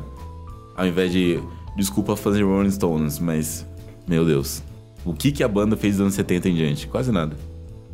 [0.76, 1.38] Ao invés de
[1.76, 3.64] desculpa de Rolling Stones, mas
[4.08, 4.62] meu Deus.
[5.04, 6.88] O que que a banda fez dos anos 70 em diante?
[6.88, 7.36] Quase nada.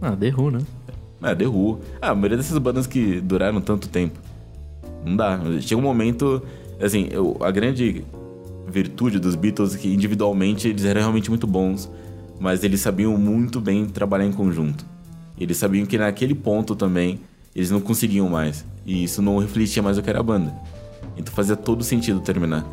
[0.00, 0.60] Ah, The Who, né?
[1.22, 1.80] É, The Who.
[2.00, 4.18] Ah, a maioria dessas bandas que duraram tanto tempo.
[5.04, 5.38] Não dá.
[5.60, 6.42] Chega um momento.
[6.80, 8.02] Assim, eu- a grande
[8.66, 11.90] virtude dos Beatles é que individualmente eles eram realmente muito bons,
[12.40, 14.84] mas eles sabiam muito bem trabalhar em conjunto.
[15.38, 17.20] Eles sabiam que naquele ponto também
[17.54, 18.64] eles não conseguiam mais.
[18.84, 20.52] E isso não refletia mais o que era a banda.
[21.16, 22.64] Então fazia todo sentido terminar.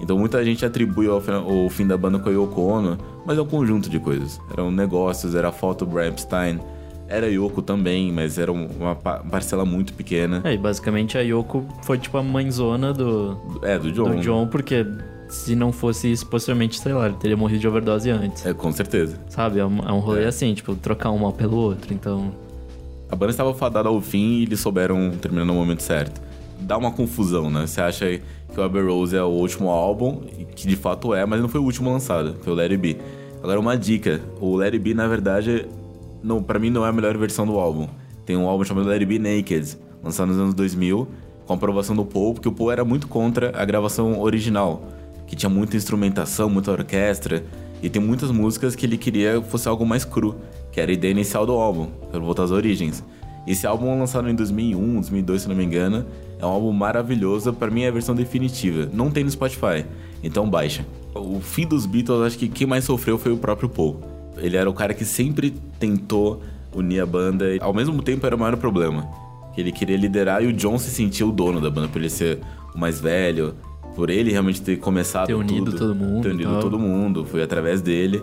[0.00, 3.46] Então muita gente atribui o fim da banda com a Yoko Ono, mas é um
[3.46, 4.40] conjunto de coisas.
[4.52, 6.60] Eram negócios, era a foto do Epstein,
[7.08, 10.40] era a Yoko também, mas era uma parcela muito pequena.
[10.44, 13.36] É, e basicamente a Yoko foi tipo a mãezona do...
[13.62, 14.14] É, do John.
[14.14, 14.86] Do John, porque
[15.28, 18.46] se não fosse isso, possivelmente, sei lá, ele teria morrido de overdose antes.
[18.46, 19.18] É, com certeza.
[19.28, 19.58] Sabe?
[19.58, 20.28] É um, é um rolê é.
[20.28, 22.32] assim, tipo, trocar um mal pelo outro, então...
[23.10, 26.20] A banda estava fadada ao fim e eles souberam terminar no momento certo.
[26.60, 27.66] Dá uma confusão, né?
[27.66, 28.20] Você acha
[28.52, 30.20] que o Abbey Rose é o último álbum,
[30.54, 32.98] que de fato é, mas não foi o último lançado, foi o It Be.
[33.42, 35.66] Agora, uma dica: o It Be, na verdade,
[36.22, 37.88] não, pra mim não é a melhor versão do álbum.
[38.26, 41.08] Tem um álbum chamado It Be Naked, lançado nos anos 2000,
[41.46, 44.82] com aprovação do Paul, porque o Paul era muito contra a gravação original,
[45.26, 47.42] que tinha muita instrumentação, muita orquestra,
[47.82, 50.34] e tem muitas músicas que ele queria que fosse algo mais cru,
[50.78, 53.02] que era a ideia inicial do álbum, para voltar às origens.
[53.48, 56.06] Esse álbum lançado em 2001, 2002, se não me engano,
[56.38, 58.88] é um álbum maravilhoso, para mim é a versão definitiva.
[58.92, 59.84] Não tem no Spotify,
[60.22, 60.86] então baixa.
[61.16, 63.96] O fim dos Beatles, acho que quem mais sofreu foi o próprio Paul.
[64.36, 68.36] Ele era o cara que sempre tentou unir a banda e ao mesmo tempo era
[68.36, 69.04] o maior problema.
[69.56, 72.08] Que ele queria liderar e o John se sentia o dono da banda, por ele
[72.08, 72.38] ser
[72.72, 73.52] o mais velho,
[73.96, 76.22] por ele realmente ter começado ter unido tudo, todo mundo.
[76.22, 78.22] Ter unido todo mundo, foi através dele.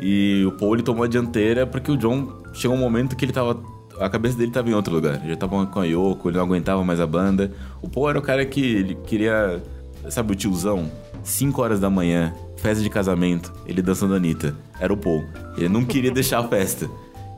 [0.00, 3.32] E o Paul ele tomou a dianteira porque o John chegou um momento que ele
[3.32, 3.60] tava
[4.00, 5.16] a cabeça dele estava em outro lugar.
[5.16, 7.52] Ele já tava com a Yoko, ele não aguentava mais a banda.
[7.82, 9.62] O Paul era o cara que ele queria,
[10.08, 10.90] sabe, o tiozão,
[11.22, 14.56] 5 horas da manhã, festa de casamento, ele dançando Anitta.
[14.80, 15.22] Era o Paul.
[15.56, 16.88] Ele não queria deixar a festa.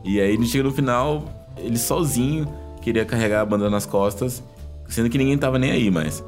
[0.04, 1.24] E aí ele chega no final,
[1.58, 2.46] ele sozinho
[2.80, 4.42] queria carregar a banda nas costas,
[4.88, 6.24] sendo que ninguém tava nem aí mais.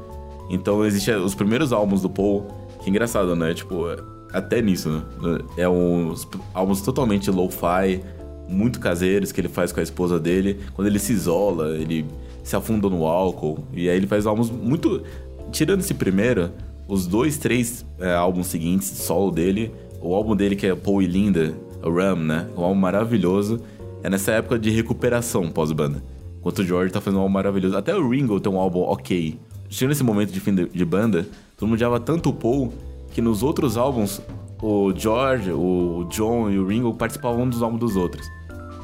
[0.49, 2.45] Então existe os primeiros álbuns do Paul,
[2.81, 3.53] que é engraçado, né?
[3.53, 3.85] Tipo,
[4.31, 5.39] até nisso, né?
[5.57, 8.01] É uns álbuns totalmente lo-fi,
[8.47, 10.59] muito caseiros que ele faz com a esposa dele.
[10.73, 12.05] Quando ele se isola, ele
[12.43, 13.65] se afunda no álcool.
[13.73, 15.03] E aí ele faz álbuns muito.
[15.51, 16.51] Tirando esse primeiro,
[16.87, 19.71] os dois, três é, álbuns seguintes, solo dele,
[20.01, 22.47] o álbum dele que é Paul e Linda, o Ram, né?
[22.57, 23.61] Um álbum maravilhoso.
[24.03, 26.03] É nessa época de recuperação pós-banda.
[26.39, 27.75] Enquanto o George tá fazendo um álbum maravilhoso.
[27.75, 29.39] Até o Ringo tem um álbum ok.
[29.67, 31.25] Tirando esse momento de fim de, de banda,
[31.57, 32.71] todo mundo odiava tanto o Paul
[33.15, 34.21] que nos outros álbuns
[34.61, 38.29] o George, o John e o Ringo participavam um dos álbuns dos outros.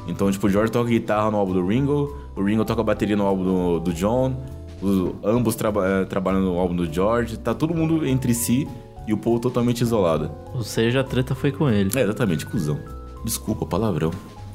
[0.08, 3.26] Então, tipo, o George toca guitarra no álbum do Ringo, o Ringo toca bateria no
[3.26, 4.34] álbum do, do John,
[4.80, 8.66] os, ambos traba eh, trabalham no álbum do George, tá todo mundo entre si
[9.06, 10.30] e o Paul totalmente isolado.
[10.54, 11.90] Ou seja, a treta foi com ele.
[11.94, 12.78] É, exatamente, cuzão.
[13.24, 14.12] Desculpa, palavrão.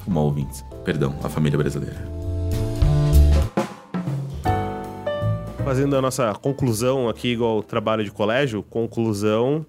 [0.07, 0.65] Mal ouvintes.
[0.83, 2.16] Perdão, a família brasileira.
[5.67, 9.65] Fazendo a nossa conclusão aqui, igual trabalho de colégio, conclusão,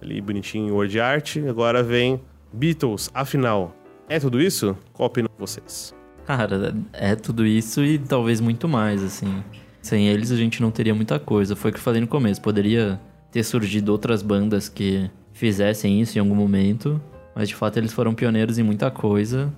[0.00, 1.36] ali bonitinho em word art.
[1.48, 2.20] Agora vem
[2.52, 3.74] Beatles, afinal,
[4.08, 4.78] é tudo isso?
[4.92, 5.92] Qual a opinião de vocês?
[6.24, 9.42] Cara, é tudo isso e talvez muito mais, assim.
[9.80, 11.56] Sem eles a gente não teria muita coisa.
[11.56, 12.40] Foi o que eu falei no começo.
[12.40, 13.00] Poderia
[13.32, 17.02] ter surgido outras bandas que fizessem isso em algum momento,
[17.34, 19.52] mas de fato eles foram pioneiros em muita coisa.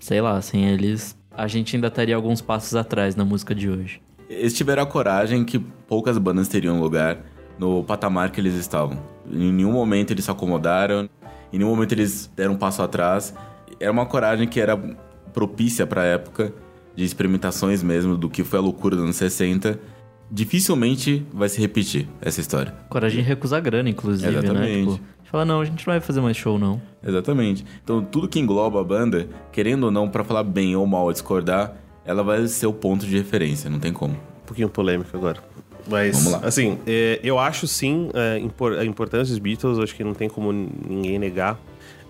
[0.00, 4.07] Sei lá, sem eles a gente ainda estaria alguns passos atrás na música de hoje.
[4.28, 7.18] Eles tiveram a coragem que poucas bandas teriam lugar
[7.58, 8.98] no patamar que eles estavam.
[9.30, 11.08] Em nenhum momento eles se acomodaram,
[11.52, 13.34] em nenhum momento eles deram um passo atrás.
[13.80, 14.76] Era uma coragem que era
[15.32, 16.52] propícia para a época
[16.94, 19.78] de experimentações mesmo do que foi a loucura dos anos 60.
[20.30, 22.74] Dificilmente vai se repetir essa história.
[22.90, 24.38] Coragem de recusar grana, inclusive, né?
[24.38, 24.86] Exatamente.
[24.86, 24.92] né?
[24.92, 26.80] Tipo, fala, não, a gente não vai fazer mais show, não.
[27.02, 27.64] Exatamente.
[27.82, 31.74] Então, tudo que engloba a banda, querendo ou não, para falar bem ou mal, discordar,
[32.08, 34.14] ela vai ser o ponto de referência, não tem como.
[34.14, 35.42] Um pouquinho polêmico agora.
[35.86, 36.48] Mas, Vamos lá.
[36.48, 38.40] assim, é, eu acho sim é,
[38.80, 41.60] a importância dos Beatles, acho que não tem como ninguém negar.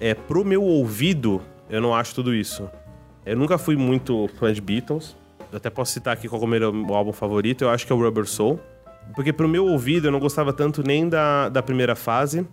[0.00, 2.70] É, pro meu ouvido, eu não acho tudo isso.
[3.26, 5.16] Eu nunca fui muito fã de Beatles.
[5.50, 7.96] Eu até posso citar aqui qual é o meu álbum favorito, eu acho que é
[7.96, 8.60] o Rubber Soul.
[9.16, 12.46] Porque pro meu ouvido eu não gostava tanto nem da, da primeira fase.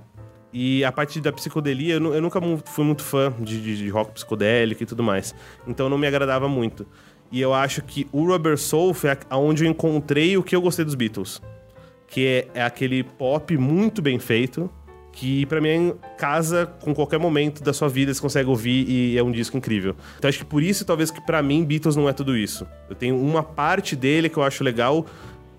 [0.51, 4.13] E a parte da psicodelia, eu, eu nunca fui muito fã de, de, de rock
[4.13, 5.35] psicodélico e tudo mais.
[5.67, 6.87] Então não me agradava muito.
[7.35, 10.85] E eu acho que o Rubber Soul foi aonde eu encontrei o que eu gostei
[10.85, 11.41] dos Beatles.
[12.07, 14.69] Que é, é aquele pop muito bem feito,
[15.11, 19.21] que para mim casa com qualquer momento da sua vida, você consegue ouvir e é
[19.21, 19.97] um disco incrível.
[20.17, 22.65] Então acho que por isso talvez que para mim Beatles não é tudo isso.
[22.89, 25.05] Eu tenho uma parte dele que eu acho legal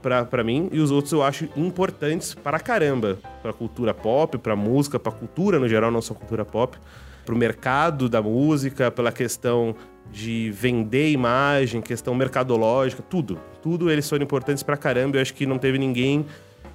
[0.01, 4.99] para mim e os outros eu acho importantes para caramba, para cultura pop, para música,
[4.99, 6.79] para cultura no geral, não só cultura pop,
[7.27, 9.77] para o mercado da música, pela questão
[10.13, 13.39] de vender imagem, questão mercadológica, tudo.
[13.63, 15.17] Tudo eles foram importantes pra caramba.
[15.17, 16.25] Eu acho que não teve ninguém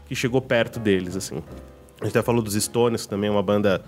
[0.05, 1.41] que chegou perto deles, assim.
[1.99, 3.83] A gente até falou dos Stones, que também é uma banda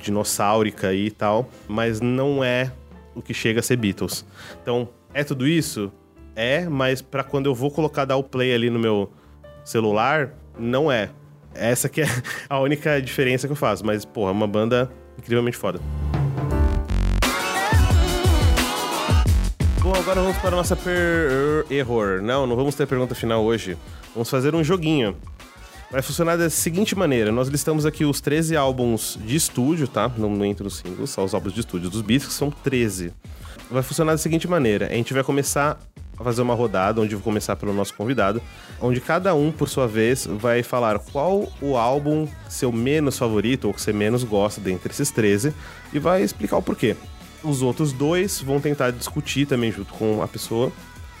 [0.00, 2.72] dinossáurica e tal, mas não é
[3.14, 4.24] o que chega a ser Beatles.
[4.62, 5.92] Então, é tudo isso?
[6.34, 9.12] É, mas para quando eu vou colocar dar o play ali no meu
[9.64, 11.10] celular, não é.
[11.54, 12.06] Essa que é
[12.48, 13.84] a única diferença que eu faço.
[13.84, 15.80] Mas, porra, é uma banda incrivelmente foda.
[19.92, 22.22] Bom, agora vamos para a nossa per error.
[22.22, 23.76] Não, não vamos ter pergunta final hoje.
[24.14, 25.14] Vamos fazer um joguinho.
[25.90, 30.10] Vai funcionar da seguinte maneira: nós listamos aqui os 13 álbuns de estúdio, tá?
[30.16, 33.12] Não, não entra nos singles, só os álbuns de estúdio dos Beatles, que são 13.
[33.70, 35.78] Vai funcionar da seguinte maneira: a gente vai começar
[36.18, 38.40] a fazer uma rodada, onde eu vou começar pelo nosso convidado,
[38.80, 43.74] onde cada um, por sua vez, vai falar qual o álbum seu menos favorito ou
[43.74, 45.52] que você menos gosta dentre esses 13
[45.92, 46.96] e vai explicar o porquê.
[47.44, 50.72] Os outros dois vão tentar discutir também junto com a pessoa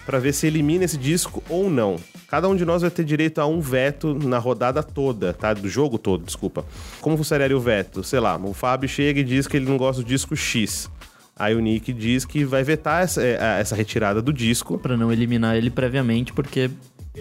[0.06, 1.96] para ver se elimina esse disco ou não.
[2.28, 5.52] Cada um de nós vai ter direito a um veto na rodada toda, tá?
[5.52, 6.64] Do jogo todo, desculpa.
[7.00, 8.02] Como funcionaria o veto?
[8.02, 10.90] Sei lá, o Fábio chega e diz que ele não gosta do disco X.
[11.36, 14.78] Aí o Nick diz que vai vetar essa, é, essa retirada do disco.
[14.78, 16.70] Pra não eliminar ele previamente, porque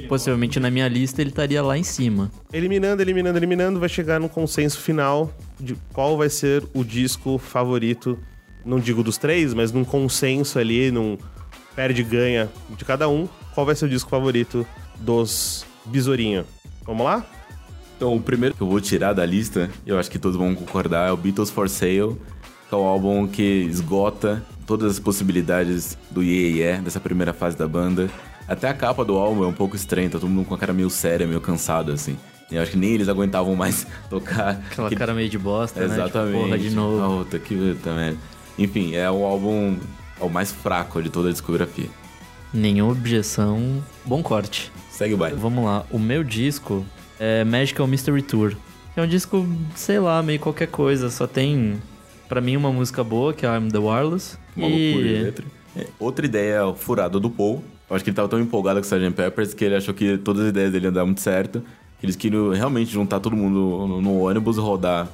[0.07, 2.31] possivelmente na minha lista ele estaria lá em cima.
[2.51, 8.17] Eliminando, eliminando, eliminando, vai chegar no consenso final de qual vai ser o disco favorito
[8.65, 11.17] não digo dos três, mas num consenso ali, num
[11.75, 14.65] perde-ganha de cada um, qual vai ser o disco favorito
[14.99, 16.45] dos Besourinho?
[16.85, 17.25] Vamos lá?
[17.95, 21.09] Então, o primeiro que eu vou tirar da lista, eu acho que todos vão concordar,
[21.09, 22.17] é o Beatles for Sale,
[22.67, 27.57] que é o álbum que esgota todas as possibilidades do Yeah, yeah dessa primeira fase
[27.57, 28.09] da banda.
[28.47, 30.73] Até a capa do álbum é um pouco estranha, tá todo mundo com a cara
[30.73, 32.17] meio séria, meio cansado, assim.
[32.51, 34.61] Eu acho que nem eles aguentavam mais tocar.
[34.71, 34.95] Aquela que...
[34.95, 36.15] cara meio de bosta, Exatamente.
[36.15, 36.31] né?
[36.31, 37.01] Tipo, porra, de novo.
[37.01, 38.17] Ah, outra que também.
[38.57, 39.77] Enfim, é o álbum
[40.19, 41.89] é o mais fraco de toda a discografia.
[42.53, 43.81] Nenhuma objeção.
[44.05, 44.71] Bom corte.
[44.89, 45.37] Segue o baile.
[45.37, 45.85] Vamos lá.
[45.89, 46.85] O meu disco
[47.19, 48.55] é Magical Mystery Tour.
[48.95, 51.09] É um disco, sei lá, meio qualquer coisa.
[51.09, 51.81] Só tem,
[52.27, 54.37] para mim, uma música boa, que é I'm the Wireless.
[54.55, 54.93] Uma e...
[54.93, 55.45] loucura de letra.
[55.75, 57.63] É, outra ideia é o furado do Paul.
[57.89, 59.11] Eu acho que ele tava tão empolgado com o Sgt.
[59.11, 61.63] Peppers que ele achou que todas as ideias dele iam dar muito certo.
[62.03, 65.07] Eles queriam realmente juntar todo mundo no, no ônibus, rodar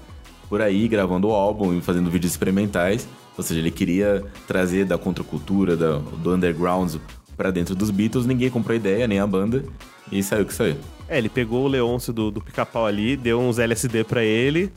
[0.50, 3.08] por aí, gravando o álbum e fazendo vídeos experimentais.
[3.38, 6.96] Ou seja, ele queria trazer da contracultura, da, do underground
[7.38, 8.26] para dentro dos Beatles.
[8.26, 9.64] Ninguém comprou a ideia, nem a banda.
[10.12, 10.78] E saiu o que saiu.
[11.08, 14.72] É, ele pegou o Leôncio do, do pica-pau ali, deu uns LSD para ele.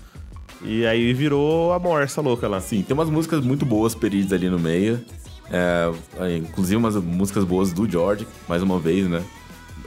[0.63, 2.61] E aí virou a morsa louca lá.
[2.61, 5.01] Sim, tem umas músicas muito boas perdidas ali no meio.
[5.51, 5.91] É,
[6.37, 9.23] inclusive umas músicas boas do George, mais uma vez, né?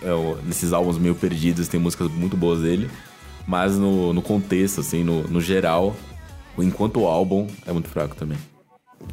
[0.01, 0.09] É,
[0.45, 2.89] nesses álbuns meio perdidos tem músicas muito boas dele.
[3.47, 5.95] Mas no, no contexto, assim, no, no geral,
[6.57, 8.37] enquanto álbum, é muito fraco também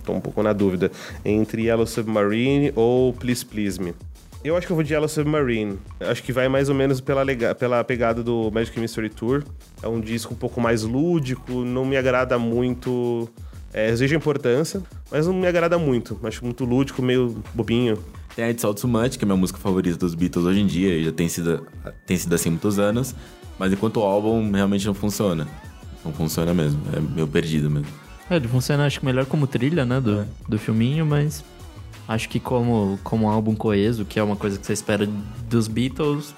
[0.05, 0.91] tô um pouco na dúvida
[1.24, 3.95] entre Yellow Submarine ou Please Please Me.
[4.43, 5.78] Eu acho que eu vou de Yellow Submarine.
[6.01, 7.24] Acho que vai mais ou menos pela,
[7.55, 9.45] pela pegada do Magic Mystery Tour.
[9.82, 13.28] É um disco um pouco mais lúdico, não me agrada muito.
[13.72, 16.18] É, exige importância, mas não me agrada muito.
[16.24, 17.99] Acho muito lúdico, meio bobinho.
[18.34, 20.97] Tem a All Too Much, que é minha música favorita dos Beatles hoje em dia,
[20.97, 21.66] e já tem sido,
[22.07, 23.14] tem sido assim muitos anos.
[23.59, 25.47] Mas enquanto o álbum realmente não funciona.
[26.03, 27.88] Não funciona mesmo, é meio perdido mesmo.
[28.31, 30.24] É, ele funciona acho que melhor como trilha, né, do, é.
[30.49, 31.45] do filminho, mas
[32.07, 35.09] acho que como, como álbum coeso, que é uma coisa que você espera
[35.49, 36.33] dos Beatles.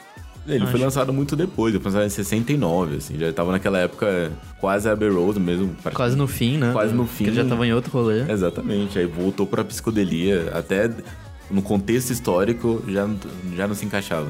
[0.47, 0.72] Ele acho...
[0.72, 5.11] foi lançado muito depois, foi lançado em 69, assim, já tava naquela época quase Abbey
[5.11, 5.76] Road mesmo.
[5.93, 6.72] Quase no fim, né?
[6.72, 7.24] Quase no fim.
[7.24, 8.22] Que ele já tava em outro rolê.
[8.30, 10.90] Exatamente, aí voltou pra psicodelia, até
[11.51, 13.07] no contexto histórico já,
[13.55, 14.28] já não se encaixava.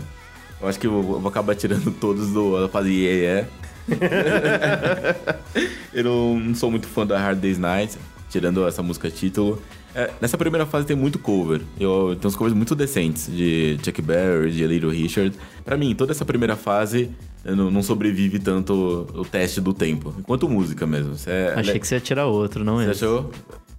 [0.61, 3.49] Eu acho que eu vou acabar tirando todos do fase yeah, yeah
[5.93, 7.99] eu não sou muito fã da Hard Day's Night,
[8.31, 9.61] tirando essa música título.
[9.95, 11.61] É, nessa primeira fase tem muito cover.
[11.79, 15.37] Eu, tem uns covers muito decentes, de Chuck Berry, de Little Richard.
[15.65, 17.11] Para mim, toda essa primeira fase
[17.45, 21.15] não, não, sobrevive tanto o teste do tempo, enquanto música mesmo.
[21.27, 22.87] É, Achei que você ia tirar outro, não é?
[22.87, 23.31] Você achou?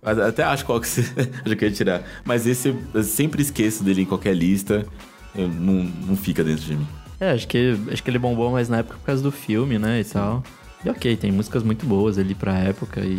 [0.03, 1.01] Até acho qual que você
[1.45, 2.03] acho que ia tirar.
[2.25, 4.85] Mas esse eu sempre esqueço dele em qualquer lista.
[5.33, 6.87] não, não fica dentro de mim.
[7.23, 10.01] É, acho que, acho que ele bombou mais na época por causa do filme, né,
[10.01, 10.43] e tal.
[10.83, 13.17] E ok, tem músicas muito boas ali pra época e,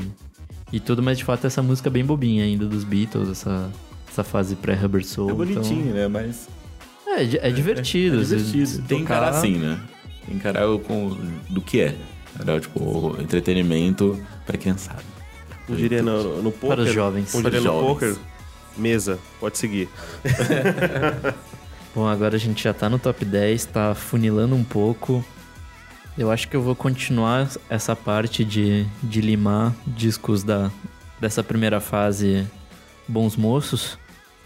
[0.71, 3.71] e tudo, mas de fato essa música é bem bobinha ainda dos Beatles, essa,
[4.07, 5.31] essa fase pré-Rubber Soul.
[5.31, 5.95] É bonitinho, então...
[5.95, 6.49] né, mas...
[7.07, 8.19] É, é, é divertido.
[8.19, 8.83] É, é divertido.
[8.87, 9.81] Tem que encarar assim, né?
[10.21, 11.17] Tem que encarar com,
[11.49, 11.95] do que é.
[12.39, 15.03] Era, tipo, entretenimento pra criançada.
[15.67, 16.77] Eu diria no, no poker.
[16.77, 17.33] Para os jovens.
[17.33, 18.17] Eu diria no poker,
[18.77, 19.89] mesa, pode seguir.
[21.95, 25.25] Bom, agora a gente já tá no top 10, tá funilando um pouco.
[26.19, 30.73] Eu acho que eu vou continuar essa parte de, de limar discos da,
[31.21, 32.47] dessa primeira fase
[33.07, 33.97] Bons Moços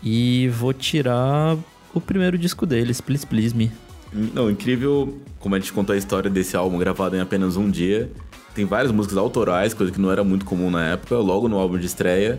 [0.02, 1.56] e vou tirar
[1.94, 3.72] o primeiro disco deles, Please Please Me.
[4.12, 8.10] Não, incrível como a gente contou a história desse álbum gravado em apenas um dia.
[8.54, 11.78] Tem várias músicas autorais, coisa que não era muito comum na época, logo no álbum
[11.78, 12.38] de estreia.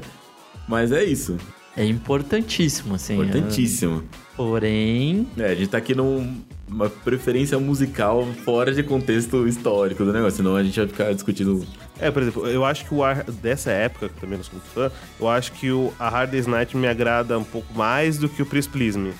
[0.68, 1.36] Mas é isso.
[1.80, 3.14] É importantíssimo, assim.
[3.14, 4.04] Importantíssimo.
[4.04, 4.36] É...
[4.36, 5.26] Porém.
[5.38, 10.36] É, a gente tá aqui num, uma preferência musical fora de contexto histórico do negócio,
[10.36, 11.66] senão a gente vai ficar discutindo.
[11.98, 14.68] É, por exemplo, eu acho que o ar dessa época, que também não sou muito
[14.68, 18.28] fã, eu acho que o A Hard Day's Night me agrada um pouco mais do
[18.28, 19.14] que o Please Please Me.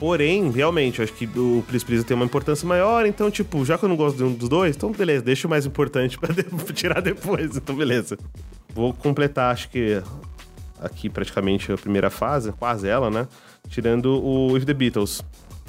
[0.00, 3.76] Porém, realmente, eu acho que o Please Please tem uma importância maior, então, tipo, já
[3.76, 6.32] que eu não gosto de um dos dois, então beleza, deixa o mais importante pra
[6.32, 8.16] de tirar depois, então beleza.
[8.74, 10.02] Vou completar, acho que
[10.80, 13.26] aqui praticamente a primeira fase, quase ela, né?
[13.68, 15.22] Tirando o With the Beatles.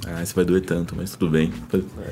[0.06, 1.52] Ah, isso vai doer tanto, mas tudo bem.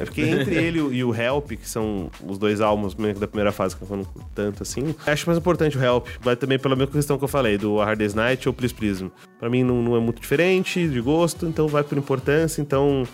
[0.01, 3.77] É porque entre ele e o Help, que são os dois álbuns da primeira fase
[3.77, 6.09] que eu não tanto assim, acho mais importante o Help.
[6.21, 9.09] Vai também pela mesma questão que eu falei, do Hard Day's Night ou Please Please.
[9.39, 13.05] Pra mim não, não é muito diferente de gosto, então vai por importância, então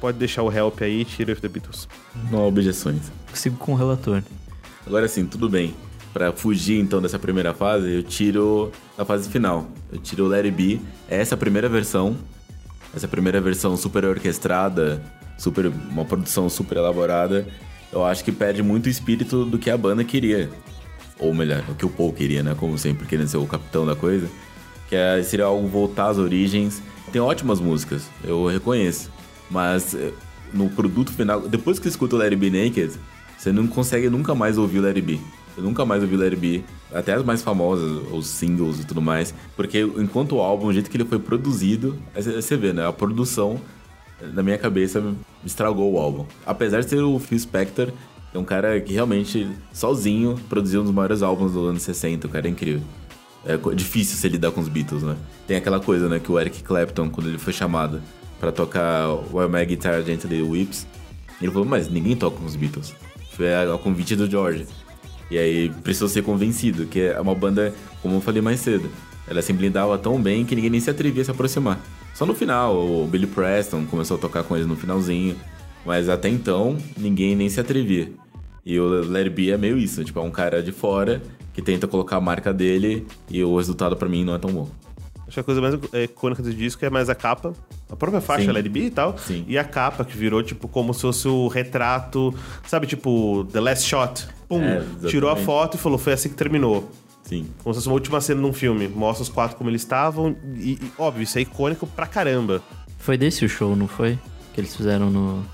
[0.00, 1.86] pode deixar o Help aí e tira The Beatles.
[2.30, 3.12] Não há objeções.
[3.34, 4.22] Sigo com o relator.
[4.86, 5.74] Agora sim, tudo bem.
[6.12, 9.66] Pra fugir então dessa primeira fase, eu tiro a fase final.
[9.92, 10.80] Eu tiro o It Be.
[11.08, 12.16] Essa primeira versão
[12.94, 15.02] essa primeira versão super orquestrada,
[15.38, 17.46] super uma produção super elaborada,
[17.92, 20.50] eu acho que perde muito o espírito do que a banda queria.
[21.18, 22.56] Ou melhor, o que o Paul queria, né?
[22.58, 24.28] Como sempre, querendo ser o capitão da coisa.
[24.88, 26.82] Que é, seria algo voltar às origens.
[27.12, 29.10] Tem ótimas músicas, eu reconheço.
[29.50, 30.12] Mas eh,
[30.52, 32.94] no produto final, depois que escuta o Larry B Naked,
[33.36, 35.20] você não consegue nunca mais ouvir o Larry B.
[35.56, 39.02] Eu nunca mais ouvi Let It Be, até as mais famosas, os singles e tudo
[39.02, 42.86] mais, porque enquanto o álbum, o jeito que ele foi produzido, você vê, né?
[42.86, 43.60] A produção,
[44.32, 45.02] na minha cabeça,
[45.44, 46.26] estragou o álbum.
[46.46, 47.92] Apesar de ser o Phil Spector,
[48.32, 52.30] é um cara que realmente, sozinho, produziu um dos maiores álbuns do ano 60, o
[52.30, 52.82] cara é incrível.
[53.44, 55.16] É difícil se lidar com os Beatles, né?
[55.46, 58.00] Tem aquela coisa, né, que o Eric Clapton, quando ele foi chamado
[58.38, 60.86] para tocar While My Guitar Gently Whips,
[61.40, 62.94] ele falou, mas ninguém toca com os Beatles.
[63.32, 64.66] Foi a convite do George.
[65.30, 67.72] E aí precisou ser convencido, que é uma banda,
[68.02, 68.90] como eu falei mais cedo,
[69.28, 71.80] ela se blindava tão bem que ninguém nem se atrevia a se aproximar.
[72.14, 75.36] Só no final, o Billy Preston começou a tocar com eles no finalzinho,
[75.86, 78.10] mas até então ninguém nem se atrevia.
[78.66, 81.22] E o Larry B é meio isso, tipo, é um cara de fora
[81.54, 84.68] que tenta colocar a marca dele e o resultado para mim não é tão bom.
[85.26, 85.74] Acho que a coisa mais
[86.04, 87.52] icônica do disco é mais a capa.
[87.88, 88.52] A própria faixa Sim.
[88.52, 89.16] Larry B e tal.
[89.16, 89.44] Sim.
[89.46, 92.34] E a capa, que virou, tipo, como se fosse o retrato,
[92.66, 96.34] sabe, tipo, The Last Shot pum, é, tirou a foto e falou, foi assim que
[96.34, 96.90] terminou.
[97.22, 97.46] Sim.
[97.62, 98.88] Como se fosse uma última cena num filme.
[98.88, 102.60] Mostra os quatro como eles estavam e, e, óbvio, isso é icônico pra caramba.
[102.98, 104.18] Foi desse o show, não foi?
[104.52, 105.44] Que eles fizeram no...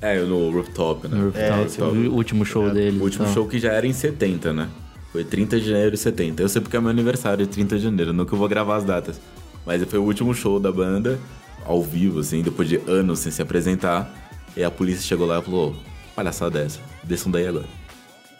[0.00, 1.16] É, no Rooftop, né?
[1.16, 3.00] No Rooftop, é, o último show é, deles.
[3.00, 3.34] O último então.
[3.34, 4.68] show que já era em 70, né?
[5.10, 6.40] Foi 30 de janeiro de 70.
[6.40, 8.84] Eu sei porque é meu aniversário, 30 de janeiro, não que eu vou gravar as
[8.84, 9.20] datas.
[9.66, 11.18] Mas foi o último show da banda,
[11.64, 14.08] ao vivo, assim, depois de anos sem se apresentar.
[14.56, 15.74] E a polícia chegou lá e falou:
[16.14, 17.77] palhaçada dessa, é desçam daí agora.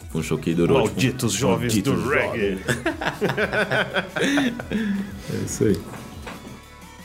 [0.08, 0.82] Foi um show que durou.
[0.82, 2.58] Tipo, Malditos tipo, jovens malditos do reggae.
[5.30, 5.80] é isso aí.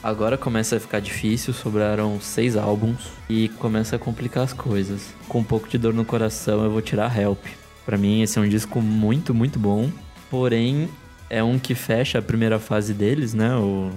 [0.02, 5.14] Agora começa a ficar difícil, sobraram seis álbuns e começa a complicar as coisas.
[5.30, 7.40] Com um pouco de dor no coração, eu vou tirar Help.
[7.86, 9.90] Para mim, esse é um disco muito, muito bom.
[10.30, 10.90] Porém,
[11.30, 13.56] é um que fecha a primeira fase deles, né?
[13.56, 13.92] O,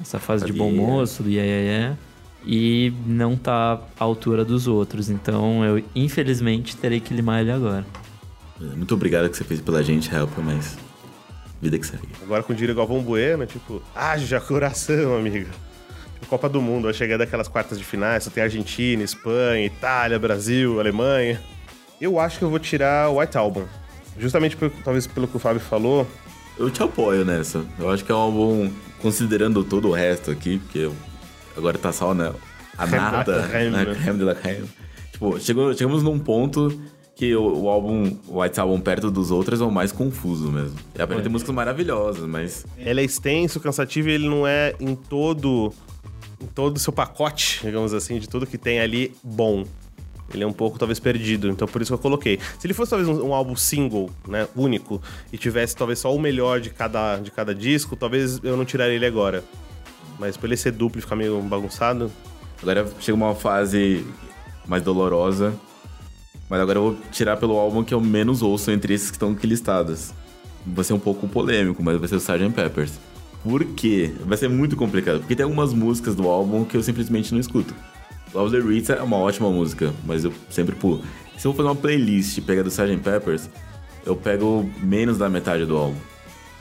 [0.00, 1.98] essa fase de bom moço, do yeah, yeah, yeah,
[2.46, 5.08] E não tá à altura dos outros.
[5.08, 7.86] Então, eu infelizmente terei que limar ele agora.
[8.60, 10.76] Muito obrigado que você fez pela gente, Help, mas
[11.60, 12.08] vida que segue.
[12.22, 15.50] Agora com o Diro Galvão Bueno, tipo, haja coração, amigo.
[16.14, 20.18] Tipo, Copa do Mundo, vai chegar daquelas quartas de finais, só tem Argentina, Espanha, Itália,
[20.18, 21.40] Brasil, Alemanha.
[22.00, 23.64] Eu acho que eu vou tirar o White Album.
[24.18, 26.06] Justamente por, talvez pelo que o Fábio falou.
[26.58, 27.64] Eu te apoio nessa.
[27.78, 30.90] Eu acho que é um álbum, considerando todo o resto aqui, porque
[31.56, 32.32] agora tá só, né?
[32.78, 34.68] A nada, a creme de la creme.
[35.12, 36.78] Tipo, chegou, chegamos num ponto
[37.16, 40.76] que o, o, álbum, o White Album perto dos outros é o mais confuso mesmo.
[40.94, 42.66] É, apesar de músicas maravilhosas, mas...
[42.76, 45.72] Ele é extenso, cansativo e ele não é em todo
[46.38, 49.64] em todo o seu pacote, digamos assim, de tudo que tem ali bom.
[50.34, 52.38] Ele é um pouco, talvez, perdido, então por isso que eu coloquei.
[52.58, 55.00] Se ele fosse, talvez, um, um, álbum single, né, único,
[55.32, 58.96] e tivesse, talvez, só o melhor de cada, de cada disco, talvez eu não tiraria
[58.96, 59.42] ele agora.
[60.18, 62.12] Mas por ele ser duplo e ficar meio bagunçado...
[62.60, 64.04] Agora chega uma fase
[64.66, 65.54] mais dolorosa,
[66.48, 69.32] mas agora eu vou tirar pelo álbum que eu menos ouço entre esses que estão
[69.32, 70.12] aqui listados.
[70.64, 72.50] Vai ser um pouco polêmico, mas vai ser o Sgt.
[72.54, 72.92] Peppers.
[73.42, 74.12] Por quê?
[74.24, 75.20] Vai ser muito complicado.
[75.20, 77.74] Porque tem algumas músicas do álbum que eu simplesmente não escuto.
[78.34, 81.02] Love the Ritz é uma ótima música, mas eu sempre pulo.
[81.38, 82.96] Se eu for fazer uma playlist pegar do Sgt.
[82.98, 83.48] Peppers,
[84.04, 85.96] eu pego menos da metade do álbum.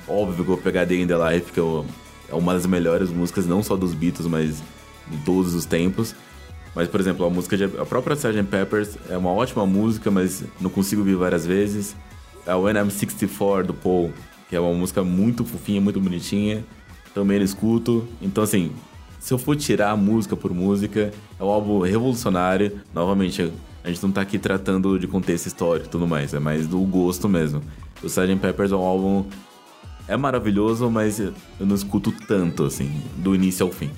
[0.07, 3.47] Óbvio que eu vou pegar Day in the Life, que é uma das melhores músicas,
[3.47, 4.61] não só dos Beatles, mas
[5.07, 6.15] de todos os tempos.
[6.75, 8.43] Mas, por exemplo, a música de, a própria Sgt.
[8.43, 11.95] Peppers é uma ótima música, mas não consigo ouvir várias vezes.
[12.45, 14.11] A When I'm 64 do Paul,
[14.49, 16.65] que é uma música muito fofinha, muito bonitinha,
[17.13, 18.05] também eu escuto.
[18.21, 18.73] Então, assim,
[19.19, 22.79] se eu for tirar música por música, é um álbum revolucionário.
[22.93, 23.49] Novamente,
[23.81, 26.79] a gente não tá aqui tratando de contexto histórico e tudo mais, é mais do
[26.81, 27.61] gosto mesmo.
[28.03, 28.35] O Sgt.
[28.35, 29.25] Peppers é um álbum...
[30.07, 33.89] É maravilhoso, mas eu não escuto tanto, assim, do início ao fim.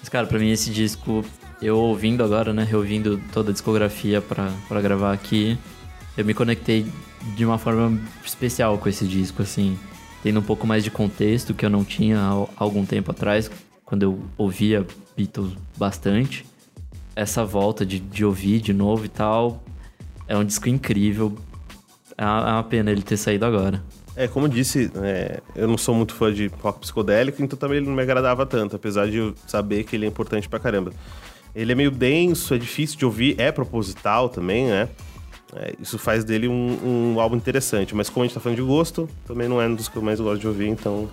[0.00, 1.24] Mas, cara, pra mim esse disco,
[1.60, 5.58] eu ouvindo agora, né, reouvindo toda a discografia pra gravar aqui,
[6.16, 6.86] eu me conectei
[7.34, 9.78] de uma forma especial com esse disco, assim,
[10.22, 13.50] tendo um pouco mais de contexto que eu não tinha há algum tempo atrás,
[13.84, 14.86] quando eu ouvia
[15.16, 16.44] Beatles bastante.
[17.14, 19.64] Essa volta de, de ouvir de novo e tal,
[20.28, 21.36] é um disco incrível.
[22.18, 23.82] É é uma pena ele ter saído agora.
[24.14, 27.78] É, como eu disse, é, eu não sou muito fã de rock psicodélico, então também
[27.78, 30.92] ele não me agradava tanto, apesar de eu saber que ele é importante pra caramba.
[31.56, 34.90] Ele é meio denso, é difícil de ouvir, é proposital também, né?
[35.54, 38.62] É, isso faz dele um, um, álbum interessante, mas como a gente tá falando de
[38.62, 41.08] gosto, também não é um dos que eu mais gosto de ouvir, então.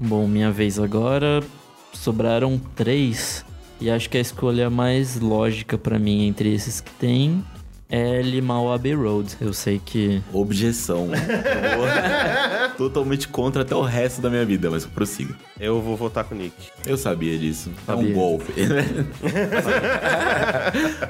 [0.00, 1.44] Bom, minha vez agora.
[1.92, 3.44] Sobraram três.
[3.80, 7.44] E acho que a escolha mais lógica para mim entre esses que tem
[7.88, 9.36] é Limau Abbey Road.
[9.40, 10.22] Eu sei que.
[10.32, 11.08] Objeção.
[12.76, 15.34] Totalmente contra até o resto da minha vida, mas prossiga.
[15.58, 16.54] Eu vou votar com o Nick.
[16.84, 17.70] Eu sabia disso.
[17.86, 18.08] Sabia.
[18.08, 18.52] É um golpe.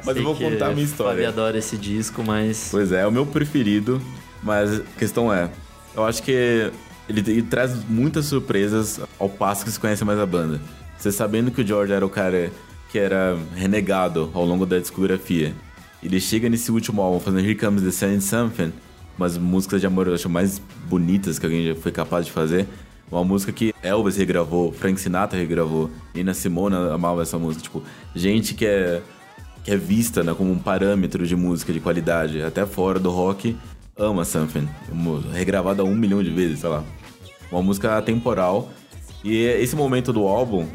[0.05, 1.23] mas sei eu vou contar a minha história.
[1.23, 2.69] Eu adoro esse disco, mas.
[2.71, 4.01] Pois é, é o meu preferido.
[4.43, 5.51] Mas a questão é:
[5.95, 6.71] eu acho que
[7.09, 10.61] ele, ele traz muitas surpresas ao passo que se conhece mais a banda.
[10.97, 12.51] Você sabendo que o George era o cara
[12.91, 15.53] que era renegado ao longo da discografia
[16.03, 18.73] ele chega nesse último álbum fazendo Here Comes the Sun Something,
[19.19, 22.67] umas músicas de amor eu acho mais bonitas que alguém já foi capaz de fazer.
[23.11, 27.63] Uma música que Elvis regravou, Frank Sinatra regravou, Nina Simone amava essa música.
[27.63, 27.83] Tipo,
[28.15, 29.01] gente que é,
[29.63, 33.57] que é vista né, como um parâmetro de música de qualidade, até fora do rock,
[33.97, 34.69] ama Something.
[35.33, 36.85] Regravada um milhão de vezes, sei lá.
[37.51, 38.71] Uma música atemporal.
[39.23, 40.67] E esse momento do álbum,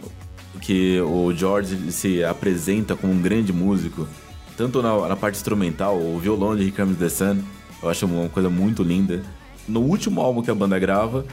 [0.61, 4.07] que o George se apresenta como um grande músico,
[4.61, 7.39] tanto na, na, parte instrumental, o violão de Here Comes the Sun,
[7.81, 9.23] eu acho uma coisa muito linda.
[9.67, 11.25] No último álbum que a banda grava,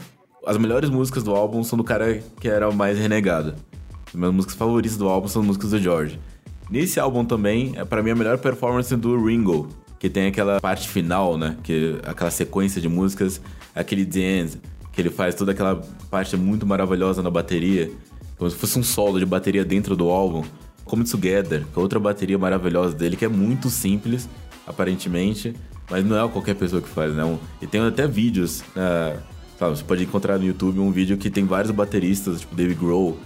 [0.47, 3.53] as melhores músicas do álbum são do cara que era o mais renegado.
[4.07, 6.19] As minhas músicas favoritas do álbum são as músicas do George.
[6.71, 9.67] Nesse álbum também, é para mim a melhor performance do Ringo,
[9.99, 11.55] que tem aquela parte final, né?
[11.61, 13.39] Que aquela sequência de músicas,
[13.75, 14.59] aquele End,
[14.91, 17.91] que ele faz toda aquela parte muito maravilhosa na bateria,
[18.39, 20.43] como se fosse um solo de bateria dentro do álbum.
[20.89, 24.27] Come Together, que é outra bateria maravilhosa dele, que é muito simples,
[24.65, 25.53] aparentemente,
[25.89, 27.37] mas não é qualquer pessoa que faz, né?
[27.61, 29.19] E tem até vídeos, né?
[29.59, 33.17] Sabe, você pode encontrar no YouTube um vídeo que tem vários bateristas, tipo Dave Grohl,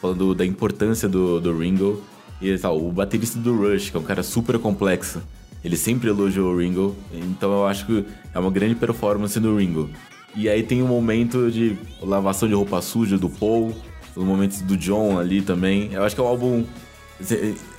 [0.00, 2.02] falando da importância do, do Ringo.
[2.40, 5.22] E tal, o baterista do Rush, que é um cara super complexo,
[5.62, 8.04] ele sempre elogiou o Ringo, então eu acho que
[8.34, 9.88] é uma grande performance do Ringo.
[10.34, 13.72] E aí tem um momento de lavação de roupa suja do Paul,
[14.16, 15.90] os momentos do John ali também.
[15.92, 16.64] Eu acho que é um álbum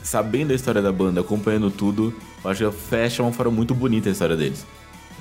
[0.04, 2.14] sabendo a história da banda, acompanhando tudo,
[2.44, 4.66] eu acho que fecha uma forma muito bonita a história deles.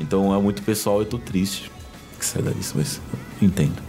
[0.01, 1.71] Então é muito pessoal e tô triste
[2.19, 3.01] que saia disso, mas
[3.41, 3.83] entendo.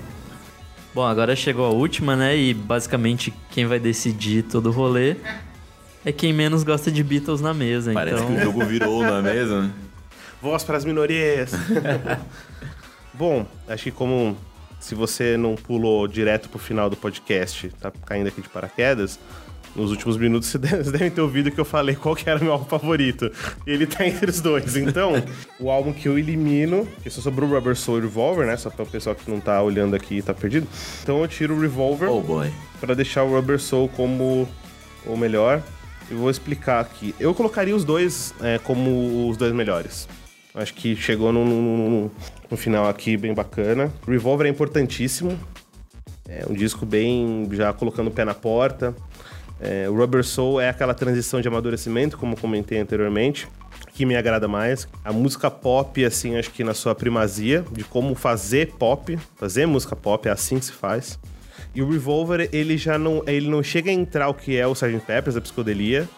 [0.93, 2.37] Bom, agora chegou a última, né?
[2.37, 5.15] E basicamente quem vai decidir todo o rolê
[6.05, 7.93] é quem menos gosta de Beatles na mesa.
[7.93, 8.27] Parece então...
[8.27, 9.71] que o jogo virou na mesa, né?
[10.41, 11.51] Voz para as minorias.
[13.13, 14.35] Bom, acho que como
[14.79, 19.19] se você não pulou direto pro final do podcast, tá caindo aqui de paraquedas,
[19.75, 22.53] nos últimos minutos vocês devem ter ouvido que eu falei qual que era o meu
[22.53, 23.31] álbum favorito.
[23.65, 24.75] Ele tá entre os dois.
[24.75, 25.13] Então,
[25.59, 28.57] o álbum que eu elimino, que só sobrou o Rubber Soul e Revolver, né?
[28.57, 30.67] Só para o pessoal que não tá olhando aqui e tá perdido.
[31.01, 32.09] Então eu tiro o Revolver.
[32.09, 32.51] Oh boy.
[32.79, 34.47] Pra deixar o Rubber Soul como
[35.05, 35.61] o melhor.
[36.11, 37.15] E vou explicar aqui.
[37.19, 40.07] Eu colocaria os dois é, como os dois melhores.
[40.53, 42.11] Acho que chegou no,
[42.55, 43.91] final aqui bem bacana.
[44.07, 45.39] Revolver é importantíssimo.
[46.29, 48.95] É um disco bem já colocando o pé na porta.
[49.65, 53.47] É, o Rubber Soul é aquela transição de amadurecimento, como comentei anteriormente,
[53.93, 54.89] que me agrada mais.
[55.05, 59.95] A música pop, assim, acho que na sua primazia, de como fazer pop, fazer música
[59.95, 61.17] pop, é assim que se faz.
[61.73, 64.73] E o Revolver, ele já não, ele não chega a entrar o que é o
[64.73, 64.99] Sgt.
[65.07, 66.09] Peppers, a psicodelia,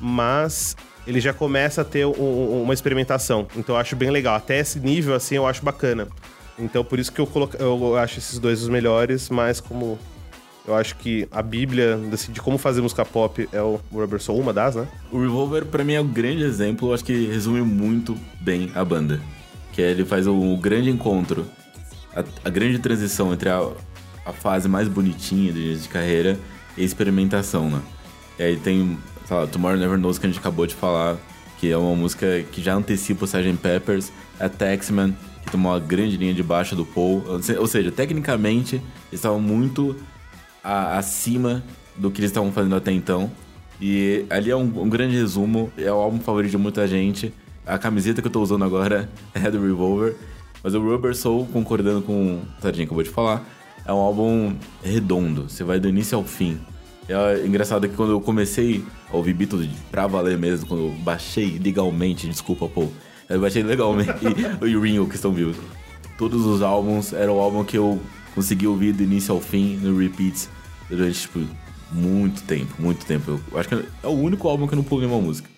[0.00, 0.74] mas
[1.06, 3.46] ele já começa a ter um, uma experimentação.
[3.54, 4.34] Então eu acho bem legal.
[4.34, 6.08] Até esse nível, assim, eu acho bacana.
[6.58, 9.98] Então por isso que eu, coloco, eu acho esses dois os melhores, mas como
[10.66, 12.00] eu acho que a bíblia
[12.30, 14.88] de como fazer música pop é o Rubber Soul, uma das, né?
[15.12, 16.88] O Revolver, para mim, é um grande exemplo.
[16.88, 19.20] Eu acho que resume muito bem a banda.
[19.72, 21.46] Que é, ele faz o, grande encontro,
[22.16, 23.60] a, a, grande transição entre a,
[24.24, 26.38] a fase mais bonitinha de, de carreira
[26.76, 27.82] e a experimentação, né?
[28.38, 31.16] E aí tem, sei lá, Tomorrow Never Knows, que a gente acabou de falar,
[31.58, 33.58] que é uma música que já antecipa o Sgt.
[33.60, 34.10] Peppers,
[34.40, 37.22] a Taxman, que tomou uma grande linha de baixo do Paul.
[37.58, 39.94] Ou seja, tecnicamente, eles estavam muito
[40.64, 41.62] a, acima
[41.94, 43.30] do que eles estavam fazendo até então.
[43.80, 47.32] E ali é um, um, grande resumo, é o álbum favorito de muita gente.
[47.66, 50.16] A camiseta que eu tô usando agora é do Revolver.
[50.62, 53.46] Mas o Rubber Soul, concordando com o Tadinho acabou de falar,
[53.84, 55.48] é um álbum redondo.
[55.48, 56.58] Você vai do início ao fim.
[57.06, 61.58] É engraçado que quando eu comecei a ouvir Beatles pra valer mesmo, quando eu baixei
[61.62, 62.88] legalmente, desculpa, pô.
[63.28, 64.10] Eu baixei legalmente
[64.60, 65.56] o Ringo, que estão vivos.
[66.16, 68.00] Todos os álbuns eram o álbum que eu
[68.34, 70.48] consegui ouvir do início ao fim, no repeats,
[70.88, 71.40] durante, tipo,
[71.92, 73.40] muito tempo, muito tempo.
[73.50, 75.48] Eu acho que é o único álbum que eu não pulei uma música.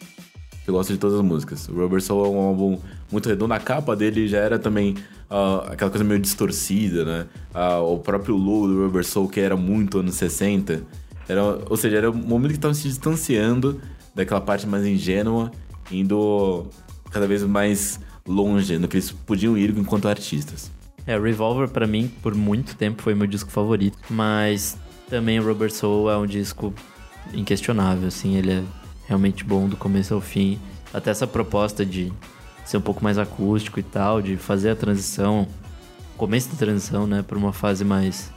[0.66, 1.68] Eu gosto de todas as músicas.
[1.68, 2.79] O Rubber Soul é um álbum
[3.11, 3.55] muito redondo.
[3.55, 4.97] A capa dele já era também
[5.31, 7.27] uh, aquela coisa meio distorcida, né?
[7.55, 10.83] Uh, o próprio logo do Rubber Soul, que era muito anos 60.
[11.29, 13.81] Era, ou seja, era um momento que estavam se distanciando
[14.14, 15.53] daquela parte mais ingênua,
[15.91, 16.66] indo
[17.11, 20.70] cada vez mais longe no que eles podiam ir enquanto artistas.
[21.07, 24.76] É, Revolver para mim por muito tempo foi meu disco favorito, mas
[25.09, 26.74] também Rubber Soul é um disco
[27.32, 28.64] inquestionável, assim, ele é
[29.07, 30.59] realmente bom do começo ao fim.
[30.92, 32.12] Até essa proposta de
[32.64, 35.46] ser um pouco mais acústico e tal, de fazer a transição,
[36.16, 38.32] começo da transição, né, para uma fase mais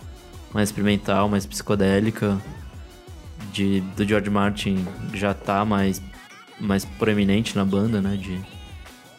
[0.54, 2.38] mais experimental, mais psicodélica,
[3.52, 6.02] de do George Martin já tá mais
[6.60, 8.40] mais proeminente na banda, né, de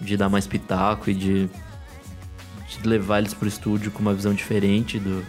[0.01, 1.51] de dar mais pitaco e de,
[2.79, 5.25] de levar eles pro estúdio com uma visão diferente do,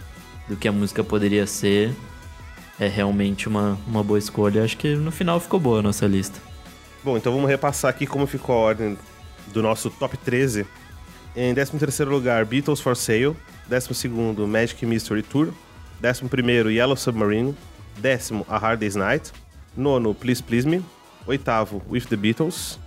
[0.48, 1.94] do que a música poderia ser
[2.78, 4.64] é realmente uma, uma boa escolha.
[4.64, 6.40] Acho que no final ficou boa a nossa lista.
[7.04, 8.98] Bom, então vamos repassar aqui como ficou a ordem
[9.52, 10.66] do nosso top 13.
[11.36, 13.36] Em 13 lugar, Beatles for Sale.
[13.68, 15.52] 12 Magic Mystery Tour.
[16.02, 17.54] 11 Yellow Submarine.
[17.98, 19.32] Décimo, A Hard Day's Night.
[19.76, 20.82] Nono, Please Please Me.
[21.26, 22.78] Oitavo, With the Beatles.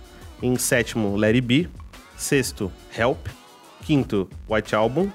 [0.42, 1.68] Em sétimo, Let It Be.
[2.16, 3.45] Sexto, Help.
[3.86, 5.10] Quinto, White Album.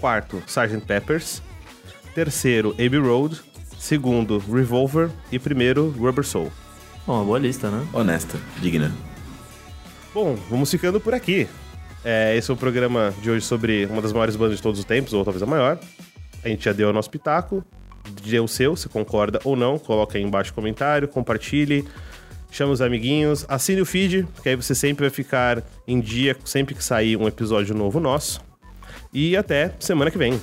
[0.00, 0.86] Quarto, Sgt.
[0.86, 1.42] Peppers.
[2.14, 3.40] Terceiro, Abbey Road
[3.78, 6.50] segundo Revolver e primeiro Rubber Soul.
[7.06, 7.86] Bom, uma boa lista, né?
[7.92, 8.92] Honesta, digna.
[10.12, 11.46] Bom, vamos ficando por aqui.
[12.04, 14.84] É, esse é o programa de hoje sobre uma das maiores bandas de todos os
[14.84, 15.78] tempos, ou talvez a maior.
[16.42, 17.64] A gente já deu o nosso pitaco,
[18.24, 21.86] deu o seu, se concorda ou não, coloca aí embaixo comentário, compartilhe,
[22.56, 26.74] chama os amiguinhos, assine o feed, que aí você sempre vai ficar em dia sempre
[26.74, 28.40] que sair um episódio novo nosso.
[29.12, 30.40] E até semana que vem.